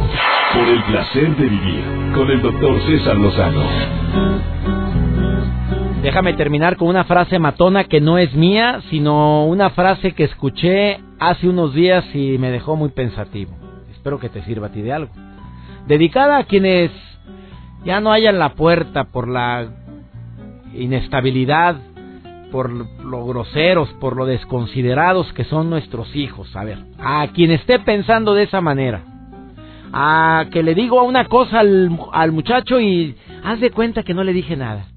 Por 0.54 0.68
el 0.68 0.84
placer 0.84 1.36
de 1.36 1.48
vivir 1.48 1.84
con 2.14 2.30
el 2.30 2.42
doctor 2.42 2.82
César 2.88 3.16
Lozano. 3.18 3.64
Déjame 6.02 6.34
terminar 6.34 6.76
con 6.78 6.88
una 6.88 7.04
frase 7.04 7.40
matona 7.40 7.86
que 7.86 8.02
no 8.02 8.18
es 8.18 8.34
mía, 8.36 8.82
sino 8.90 9.46
una 9.46 9.72
frase 9.72 10.14
que 10.14 10.26
escuché 10.26 11.00
hace 11.20 11.48
unos 11.48 11.74
días 11.74 12.06
y 12.14 12.38
me 12.38 12.52
dejó 12.52 12.76
muy 12.76 12.90
pensativo. 12.90 13.52
Espero 13.92 14.20
que 14.20 14.30
te 14.30 14.44
sirva 14.44 14.68
a 14.68 14.72
ti 14.72 14.82
de 14.82 14.94
algo. 14.94 15.12
Dedicada 15.88 16.38
a 16.38 16.44
quienes 16.44 16.92
ya 17.86 18.02
no 18.02 18.12
hayan 18.12 18.40
la 18.40 18.50
puerta 18.50 19.06
por 19.06 19.28
la 19.28 19.68
inestabilidad, 20.74 21.78
por 22.52 22.70
lo 22.72 23.26
groseros, 23.26 23.90
por 24.00 24.16
lo 24.16 24.26
desconsiderados 24.26 25.32
que 25.34 25.44
son 25.46 25.70
nuestros 25.70 26.16
hijos. 26.16 26.56
A 26.56 26.64
ver, 26.64 26.80
a 27.00 27.28
quien 27.34 27.52
esté 27.52 27.80
pensando 27.80 28.34
de 28.34 28.44
esa 28.44 28.62
manera, 28.62 29.04
a 29.92 30.46
que 30.52 30.64
le 30.64 30.76
digo 30.76 31.02
una 31.04 31.26
cosa 31.26 31.60
al, 31.60 32.32
muchacho 32.32 32.80
y 32.80 33.16
haz 33.44 33.60
de 33.60 33.72
cuenta 33.72 34.04
que 34.04 34.14
no 34.14 34.24
le 34.24 34.34
dije 34.34 34.56
nada. 34.56 34.88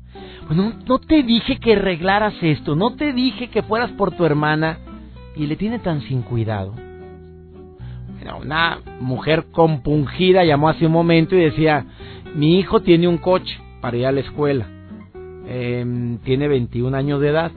Bueno, 0.47 0.73
no 0.87 0.99
te 0.99 1.23
dije 1.23 1.59
que 1.59 1.75
arreglaras 1.75 2.35
esto, 2.41 2.75
no 2.75 2.95
te 2.95 3.13
dije 3.13 3.49
que 3.49 3.63
fueras 3.63 3.91
por 3.93 4.13
tu 4.13 4.25
hermana 4.25 4.79
y 5.37 5.47
le 5.47 5.57
tiene 5.57 5.79
tan 5.79 6.01
sin 6.03 6.23
cuidado. 6.23 6.75
una 8.41 8.79
mujer 9.01 9.47
compungida 9.53 10.45
llamó 10.45 10.69
hace 10.69 10.87
un 10.87 10.93
momento 10.93 11.37
y 11.37 11.41
decía, 11.41 11.85
mi 12.35 12.59
hijo 12.59 12.81
tiene 12.81 13.09
un 13.09 13.19
coche 13.19 13.59
para 13.81 13.97
ir 13.97 14.07
a 14.07 14.13
la 14.13 14.21
escuela, 14.21 14.67
em, 15.49 16.19
tiene 16.19 16.49
21 16.49 16.95
años 16.97 17.21
de 17.21 17.29
edad. 17.29 17.51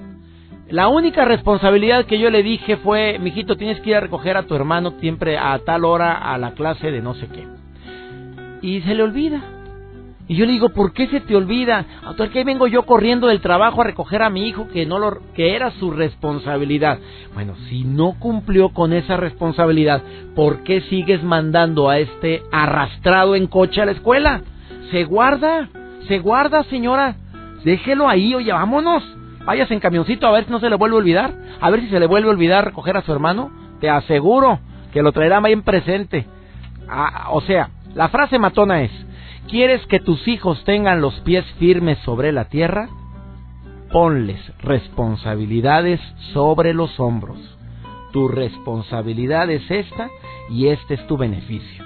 La 0.69 0.87
única 0.87 1.25
responsabilidad 1.25 2.05
que 2.05 2.17
yo 2.17 2.29
le 2.29 2.43
dije 2.43 2.77
fue, 2.77 3.19
mijito, 3.19 3.57
tienes 3.57 3.81
que 3.81 3.89
ir 3.89 3.97
a 3.97 3.99
recoger 3.99 4.37
a 4.37 4.43
tu 4.43 4.55
hermano 4.55 4.93
siempre 5.01 5.37
a 5.37 5.59
tal 5.59 5.83
hora 5.83 6.13
a 6.13 6.37
la 6.37 6.53
clase 6.53 6.91
de 6.91 7.01
no 7.01 7.13
sé 7.13 7.27
qué. 7.27 7.45
Y 8.61 8.81
se 8.81 8.95
le 8.95 9.03
olvida. 9.03 9.41
Y 10.31 10.35
yo 10.35 10.45
le 10.45 10.53
digo, 10.53 10.69
¿por 10.69 10.93
qué 10.93 11.07
se 11.07 11.19
te 11.19 11.35
olvida? 11.35 11.85
¿Por 12.15 12.29
qué 12.29 12.45
vengo 12.45 12.65
yo 12.67 12.83
corriendo 12.83 13.27
del 13.27 13.41
trabajo 13.41 13.81
a 13.81 13.83
recoger 13.83 14.21
a 14.21 14.29
mi 14.29 14.47
hijo 14.47 14.69
que 14.69 14.85
no 14.85 14.97
lo 14.97 15.17
que 15.35 15.57
era 15.57 15.71
su 15.71 15.91
responsabilidad? 15.91 16.99
Bueno, 17.33 17.55
si 17.67 17.83
no 17.83 18.13
cumplió 18.17 18.69
con 18.69 18.93
esa 18.93 19.17
responsabilidad, 19.17 20.01
¿por 20.33 20.63
qué 20.63 20.79
sigues 20.83 21.21
mandando 21.21 21.89
a 21.89 21.99
este 21.99 22.43
arrastrado 22.49 23.35
en 23.35 23.47
coche 23.47 23.81
a 23.81 23.85
la 23.85 23.91
escuela? 23.91 24.41
Se 24.91 25.03
guarda, 25.03 25.67
se 26.07 26.19
guarda, 26.19 26.63
señora. 26.63 27.17
Déjelo 27.63 28.07
ahí, 28.07 28.33
oye, 28.35 28.51
vámonos. 28.51 29.03
Váyase 29.45 29.73
en 29.73 29.79
camioncito 29.79 30.27
a 30.27 30.31
ver 30.31 30.45
si 30.45 30.51
no 30.51 30.59
se 30.59 30.69
le 30.69 30.75
vuelve 30.75 30.95
a 30.95 30.99
olvidar. 30.99 31.33
A 31.59 31.69
ver 31.69 31.81
si 31.81 31.89
se 31.89 31.99
le 31.99 32.07
vuelve 32.07 32.29
a 32.29 32.31
olvidar 32.31 32.65
recoger 32.65 32.97
a 32.97 33.01
su 33.01 33.11
hermano. 33.11 33.51
Te 33.79 33.89
aseguro 33.89 34.59
que 34.91 35.01
lo 35.01 35.11
traerá 35.11 35.39
bien 35.39 35.63
presente. 35.63 36.25
Ah, 36.87 37.29
o 37.31 37.41
sea, 37.41 37.69
la 37.95 38.09
frase 38.09 38.39
matona 38.39 38.83
es, 38.83 38.91
¿quieres 39.47 39.85
que 39.87 39.99
tus 39.99 40.27
hijos 40.27 40.63
tengan 40.63 41.01
los 41.01 41.19
pies 41.21 41.45
firmes 41.59 41.97
sobre 41.99 42.31
la 42.31 42.45
tierra? 42.45 42.89
Ponles 43.91 44.39
responsabilidades 44.59 45.99
sobre 46.33 46.73
los 46.73 46.99
hombros. 46.99 47.37
Tu 48.11 48.27
responsabilidad 48.27 49.49
es 49.49 49.69
esta 49.69 50.09
y 50.49 50.67
este 50.67 50.95
es 50.95 51.07
tu 51.07 51.17
beneficio. 51.17 51.83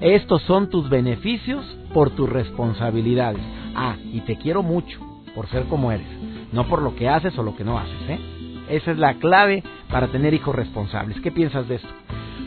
Estos 0.00 0.42
son 0.42 0.68
tus 0.68 0.88
beneficios 0.88 1.64
por 1.92 2.10
tus 2.10 2.28
responsabilidades. 2.28 3.63
Ah, 3.74 3.96
y 4.12 4.20
te 4.20 4.36
quiero 4.36 4.62
mucho 4.62 4.98
por 5.34 5.48
ser 5.48 5.64
como 5.64 5.90
eres, 5.90 6.06
no 6.52 6.64
por 6.68 6.82
lo 6.82 6.94
que 6.94 7.08
haces 7.08 7.36
o 7.38 7.42
lo 7.42 7.56
que 7.56 7.64
no 7.64 7.78
haces, 7.78 8.08
¿eh? 8.08 8.20
Esa 8.68 8.92
es 8.92 8.98
la 8.98 9.14
clave 9.14 9.62
para 9.90 10.08
tener 10.08 10.32
hijos 10.32 10.54
responsables. 10.54 11.20
¿Qué 11.20 11.30
piensas 11.30 11.68
de 11.68 11.76
esto? 11.76 11.88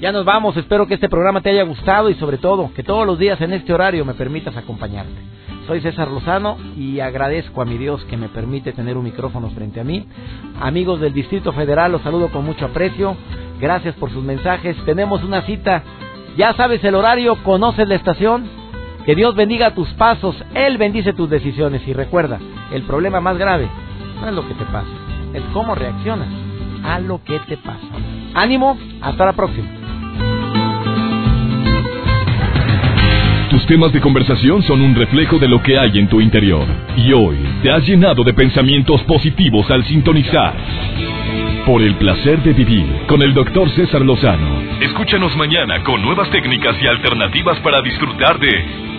Ya 0.01 0.11
nos 0.11 0.25
vamos, 0.25 0.55
espero 0.57 0.87
que 0.87 0.93
este 0.93 1.09
programa 1.09 1.41
te 1.41 1.49
haya 1.49 1.63
gustado 1.63 2.09
y 2.09 2.15
sobre 2.15 2.37
todo 2.37 2.71
que 2.75 2.83
todos 2.83 3.05
los 3.05 3.19
días 3.19 3.41
en 3.41 3.53
este 3.53 3.73
horario 3.73 4.05
me 4.05 4.13
permitas 4.13 4.55
acompañarte. 4.55 5.37
Soy 5.67 5.81
César 5.81 6.09
Lozano 6.09 6.57
y 6.77 7.01
agradezco 7.01 7.61
a 7.61 7.65
mi 7.65 7.77
Dios 7.77 8.01
que 8.05 8.15
me 8.15 8.29
permite 8.29 8.71
tener 8.71 8.95
un 8.95 9.03
micrófono 9.03 9.49
frente 9.49 9.81
a 9.81 9.83
mí. 9.83 10.07
Amigos 10.61 11.01
del 11.01 11.13
Distrito 11.13 11.51
Federal, 11.51 11.91
los 11.91 12.01
saludo 12.03 12.29
con 12.29 12.45
mucho 12.45 12.65
aprecio. 12.65 13.17
Gracias 13.59 13.93
por 13.95 14.09
sus 14.11 14.23
mensajes. 14.23 14.77
Tenemos 14.85 15.23
una 15.25 15.41
cita. 15.41 15.83
Ya 16.37 16.53
sabes 16.53 16.81
el 16.85 16.95
horario, 16.95 17.43
conoces 17.43 17.85
la 17.85 17.95
estación. 17.95 18.45
Que 19.07 19.15
Dios 19.15 19.35
bendiga 19.35 19.73
tus 19.73 19.87
pasos, 19.93 20.35
Él 20.53 20.77
bendice 20.77 21.13
tus 21.13 21.29
decisiones 21.29 21.81
y 21.87 21.93
recuerda, 21.93 22.39
el 22.73 22.81
problema 22.81 23.21
más 23.21 23.37
grave 23.37 23.69
no 24.19 24.27
es 24.27 24.33
lo 24.33 24.45
que 24.45 24.53
te 24.53 24.65
pasa, 24.65 24.89
es 25.33 25.41
cómo 25.53 25.75
reaccionas 25.75 26.27
a 26.83 26.99
lo 26.99 27.23
que 27.23 27.39
te 27.47 27.55
pasa. 27.55 27.87
Ánimo, 28.33 28.77
hasta 29.01 29.25
la 29.27 29.31
próxima. 29.31 29.65
Tus 33.49 33.65
temas 33.65 33.93
de 33.93 34.01
conversación 34.01 34.61
son 34.63 34.81
un 34.81 34.93
reflejo 34.93 35.39
de 35.39 35.47
lo 35.47 35.63
que 35.63 35.79
hay 35.79 35.97
en 35.99 36.09
tu 36.09 36.19
interior. 36.19 36.65
Y 36.97 37.13
hoy 37.13 37.37
te 37.63 37.71
has 37.71 37.87
llenado 37.87 38.25
de 38.25 38.33
pensamientos 38.33 39.01
positivos 39.03 39.71
al 39.71 39.85
sintonizar. 39.85 40.53
Por 41.65 41.81
el 41.81 41.95
placer 41.95 42.43
de 42.43 42.51
vivir 42.51 43.05
con 43.07 43.21
el 43.21 43.33
doctor 43.33 43.69
César 43.69 44.01
Lozano. 44.01 44.81
Escúchanos 44.81 45.33
mañana 45.37 45.81
con 45.83 46.01
nuevas 46.01 46.29
técnicas 46.29 46.75
y 46.81 46.87
alternativas 46.87 47.57
para 47.61 47.81
disfrutar 47.81 48.37
de 48.37 48.96